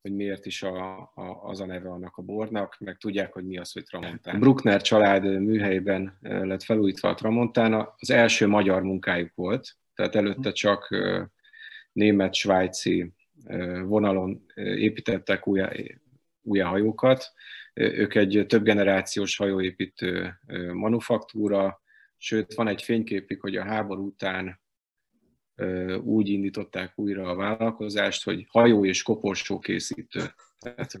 hogy 0.00 0.12
miért 0.12 0.46
is 0.46 0.62
a, 0.62 0.98
a, 0.98 1.40
az 1.42 1.60
a 1.60 1.66
neve 1.66 1.88
annak 1.88 2.16
a 2.16 2.22
bornak, 2.22 2.76
meg 2.78 2.96
tudják, 2.96 3.32
hogy 3.32 3.44
mi 3.44 3.58
az, 3.58 3.72
hogy 3.72 3.84
Tramontana. 3.84 4.36
A 4.36 4.40
Bruckner 4.40 4.82
család 4.82 5.40
műhelyben 5.40 6.18
lett 6.20 6.62
felújítva 6.62 7.08
a 7.08 7.14
Tramontana, 7.14 7.94
az 7.96 8.10
első 8.10 8.46
magyar 8.46 8.82
munkájuk 8.82 9.34
volt, 9.34 9.76
tehát 9.94 10.14
előtte 10.14 10.52
csak 10.52 10.88
német-svájci 11.92 13.12
vonalon 13.82 14.44
építettek 14.54 15.46
új, 15.46 15.60
új 16.48 16.58
hajókat. 16.58 17.32
Ők 17.74 18.14
egy 18.14 18.44
több 18.48 18.62
generációs 18.62 19.36
hajóépítő 19.36 20.40
manufaktúra, 20.72 21.82
sőt 22.16 22.54
van 22.54 22.68
egy 22.68 22.82
fényképük, 22.82 23.40
hogy 23.40 23.56
a 23.56 23.64
háború 23.64 24.06
után 24.06 24.60
úgy 26.02 26.28
indították 26.28 26.92
újra 26.98 27.28
a 27.28 27.34
vállalkozást, 27.34 28.24
hogy 28.24 28.46
hajó 28.48 28.84
és 28.84 29.02
koporsó 29.02 29.58
készítő. 29.58 30.20
Tehát, 30.58 30.92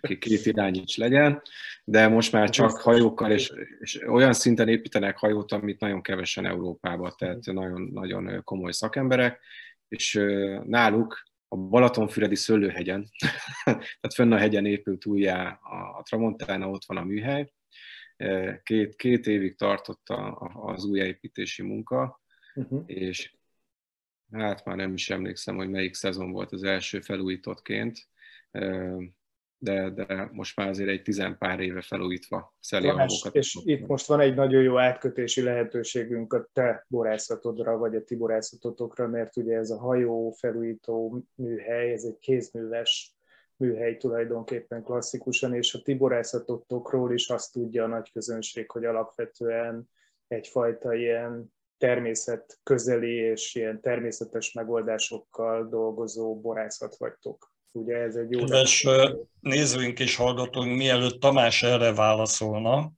hogy 0.00 0.18
két 0.18 0.46
irány 0.46 0.80
is 0.84 0.96
legyen, 0.96 1.42
de 1.84 2.08
most 2.08 2.32
már 2.32 2.50
csak 2.50 2.70
hajókkal, 2.70 3.30
és, 3.30 3.52
és 3.78 4.02
olyan 4.06 4.32
szinten 4.32 4.68
építenek 4.68 5.18
hajót, 5.18 5.52
amit 5.52 5.80
nagyon 5.80 6.02
kevesen 6.02 6.46
Európában, 6.46 7.12
tehát 7.18 7.44
nagyon, 7.44 7.82
nagyon 7.82 8.42
komoly 8.44 8.72
szakemberek, 8.72 9.40
és 9.88 10.20
náluk 10.64 11.27
a 11.48 11.56
Balatonfüredi 11.56 12.34
Szőlőhegyen, 12.34 13.08
tehát 13.64 14.14
fönn 14.14 14.32
a 14.32 14.38
hegyen 14.38 14.66
épült 14.66 15.06
újjá 15.06 15.48
a 15.96 16.02
Tramontana, 16.02 16.68
ott 16.68 16.84
van 16.86 16.96
a 16.96 17.04
műhely. 17.04 17.52
Két, 18.62 18.96
két 18.96 19.26
évig 19.26 19.56
tartott 19.56 20.08
a, 20.08 20.36
az 20.54 20.84
újjáépítési 20.84 21.62
munka, 21.62 22.22
uh-huh. 22.54 22.82
és 22.86 23.36
hát 24.32 24.64
már 24.64 24.76
nem 24.76 24.92
is 24.92 25.10
emlékszem, 25.10 25.56
hogy 25.56 25.70
melyik 25.70 25.94
szezon 25.94 26.30
volt 26.30 26.52
az 26.52 26.62
első 26.62 27.00
felújítottként, 27.00 28.08
de, 29.58 29.90
de 29.90 30.28
most 30.32 30.56
már 30.56 30.68
azért 30.68 30.88
egy 30.88 31.02
tizenpár 31.02 31.60
éve 31.60 31.80
felújítva 31.80 32.54
szeli 32.60 32.88
a 32.88 33.06
És 33.32 33.58
itt 33.64 33.86
most 33.86 34.06
van 34.06 34.20
egy 34.20 34.34
nagyon 34.34 34.62
jó 34.62 34.78
átkötési 34.78 35.42
lehetőségünk 35.42 36.32
a 36.32 36.48
te 36.52 36.84
borászatodra, 36.88 37.76
vagy 37.76 37.94
a 37.94 38.04
ti 38.04 38.16
borászatotokra, 38.16 39.08
mert 39.08 39.36
ugye 39.36 39.56
ez 39.56 39.70
a 39.70 39.78
hajó 39.78 40.30
felújító 40.30 41.22
műhely, 41.34 41.92
ez 41.92 42.02
egy 42.04 42.18
kézműves 42.18 43.16
műhely 43.56 43.96
tulajdonképpen 43.96 44.82
klasszikusan, 44.82 45.54
és 45.54 45.74
a 45.74 45.82
ti 45.82 45.94
borászatotokról 45.94 47.12
is 47.12 47.28
azt 47.28 47.52
tudja 47.52 47.84
a 47.84 47.86
nagy 47.86 48.12
közönség, 48.12 48.70
hogy 48.70 48.84
alapvetően 48.84 49.88
egyfajta 50.28 50.94
ilyen 50.94 51.52
természet 51.78 52.58
közeli 52.62 53.14
és 53.14 53.54
ilyen 53.54 53.80
természetes 53.80 54.52
megoldásokkal 54.52 55.68
dolgozó 55.68 56.40
borászat 56.40 56.96
vagytok. 56.96 57.52
Ugye 57.78 57.96
ez 57.96 58.14
egy 58.14 58.30
jó... 58.30 58.38
Kedves 58.38 58.86
nézőink 59.40 59.98
és 59.98 60.16
hallgatóink, 60.16 60.76
mielőtt 60.76 61.20
Tamás 61.20 61.62
erre 61.62 61.92
válaszolna, 61.92 62.92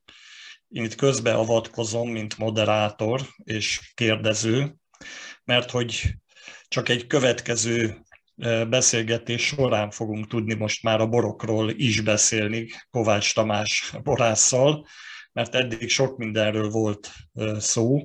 én 0.69 0.83
itt 0.83 0.95
közbeavatkozom, 0.95 2.09
mint 2.09 2.37
moderátor 2.37 3.21
és 3.43 3.91
kérdező, 3.93 4.75
mert 5.43 5.71
hogy 5.71 6.01
csak 6.67 6.89
egy 6.89 7.07
következő 7.07 7.97
beszélgetés 8.69 9.45
során 9.45 9.89
fogunk 9.89 10.27
tudni 10.27 10.53
most 10.53 10.83
már 10.83 11.01
a 11.01 11.07
borokról 11.07 11.69
is 11.69 12.01
beszélni 12.01 12.67
Kovács 12.89 13.33
Tamás 13.33 13.93
borásszal, 14.03 14.87
mert 15.33 15.55
eddig 15.55 15.89
sok 15.89 16.17
mindenről 16.17 16.69
volt 16.69 17.11
szó, 17.57 18.01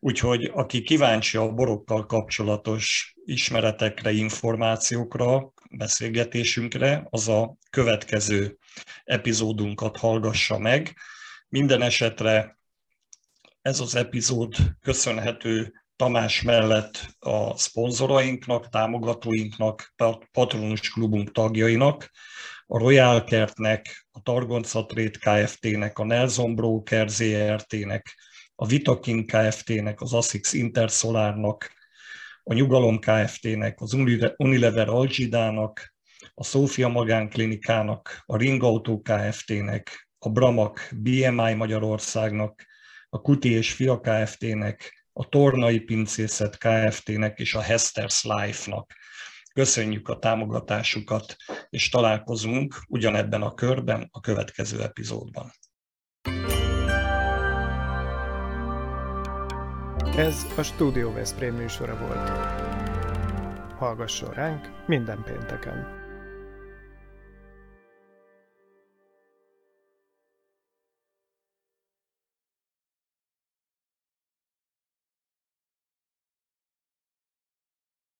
úgyhogy 0.00 0.50
aki 0.54 0.82
kíváncsi 0.82 1.36
a 1.36 1.52
borokkal 1.52 2.06
kapcsolatos 2.06 3.14
ismeretekre, 3.24 4.10
információkra, 4.10 5.52
beszélgetésünkre, 5.70 7.06
az 7.10 7.28
a 7.28 7.56
következő 7.70 8.58
epizódunkat 9.04 9.96
hallgassa 9.96 10.58
meg. 10.58 10.96
Minden 11.48 11.82
esetre 11.82 12.58
ez 13.62 13.80
az 13.80 13.94
epizód 13.94 14.54
köszönhető 14.80 15.72
Tamás 15.96 16.42
mellett 16.42 17.16
a 17.18 17.56
szponzorainknak, 17.56 18.68
támogatóinknak, 18.68 19.94
Patronus 20.32 20.90
Klubunk 20.90 21.32
tagjainak, 21.32 22.10
a 22.66 22.78
Royal 22.78 23.24
Kertnek, 23.24 24.06
a 24.10 24.22
Targonca 24.22 24.86
Kft-nek, 25.20 25.98
a 25.98 26.04
Nelson 26.04 26.54
Broker 26.54 27.08
ZRT-nek, 27.08 28.14
a 28.54 28.66
Vitakin 28.66 29.26
Kft-nek, 29.26 30.00
az 30.00 30.12
ASICS 30.12 30.52
Intersolarnak, 30.52 31.77
a 32.48 32.54
Nyugalom 32.54 32.98
Kft-nek, 32.98 33.80
az 33.80 33.96
Unilever 34.36 34.88
Algidának, 34.88 35.94
a 36.34 36.44
Szófia 36.44 36.88
Magánklinikának, 36.88 38.22
a 38.26 38.36
Ringauto 38.36 39.00
Kft-nek, 39.00 40.08
a 40.18 40.28
Bramak 40.28 40.88
BMI 40.96 41.54
Magyarországnak, 41.54 42.66
a 43.08 43.20
Kuti 43.20 43.50
és 43.50 43.72
Fia 43.72 44.00
Kft-nek, 44.00 45.06
a 45.12 45.28
Tornai 45.28 45.80
Pincészet 45.80 46.58
Kft-nek 46.58 47.38
és 47.38 47.54
a 47.54 47.62
Hester's 47.62 48.22
Life-nak. 48.22 48.92
Köszönjük 49.54 50.08
a 50.08 50.18
támogatásukat, 50.18 51.36
és 51.70 51.88
találkozunk 51.88 52.82
ugyanebben 52.86 53.42
a 53.42 53.54
körben 53.54 54.08
a 54.10 54.20
következő 54.20 54.82
epizódban. 54.82 55.52
Ez 60.18 60.46
a 60.56 60.62
Studio 60.62 61.12
Veszprém 61.12 61.54
műsora 61.54 61.98
volt. 61.98 62.28
Hallgasson 63.78 64.30
ránk 64.30 64.70
minden 64.86 65.22
pénteken! 65.22 65.97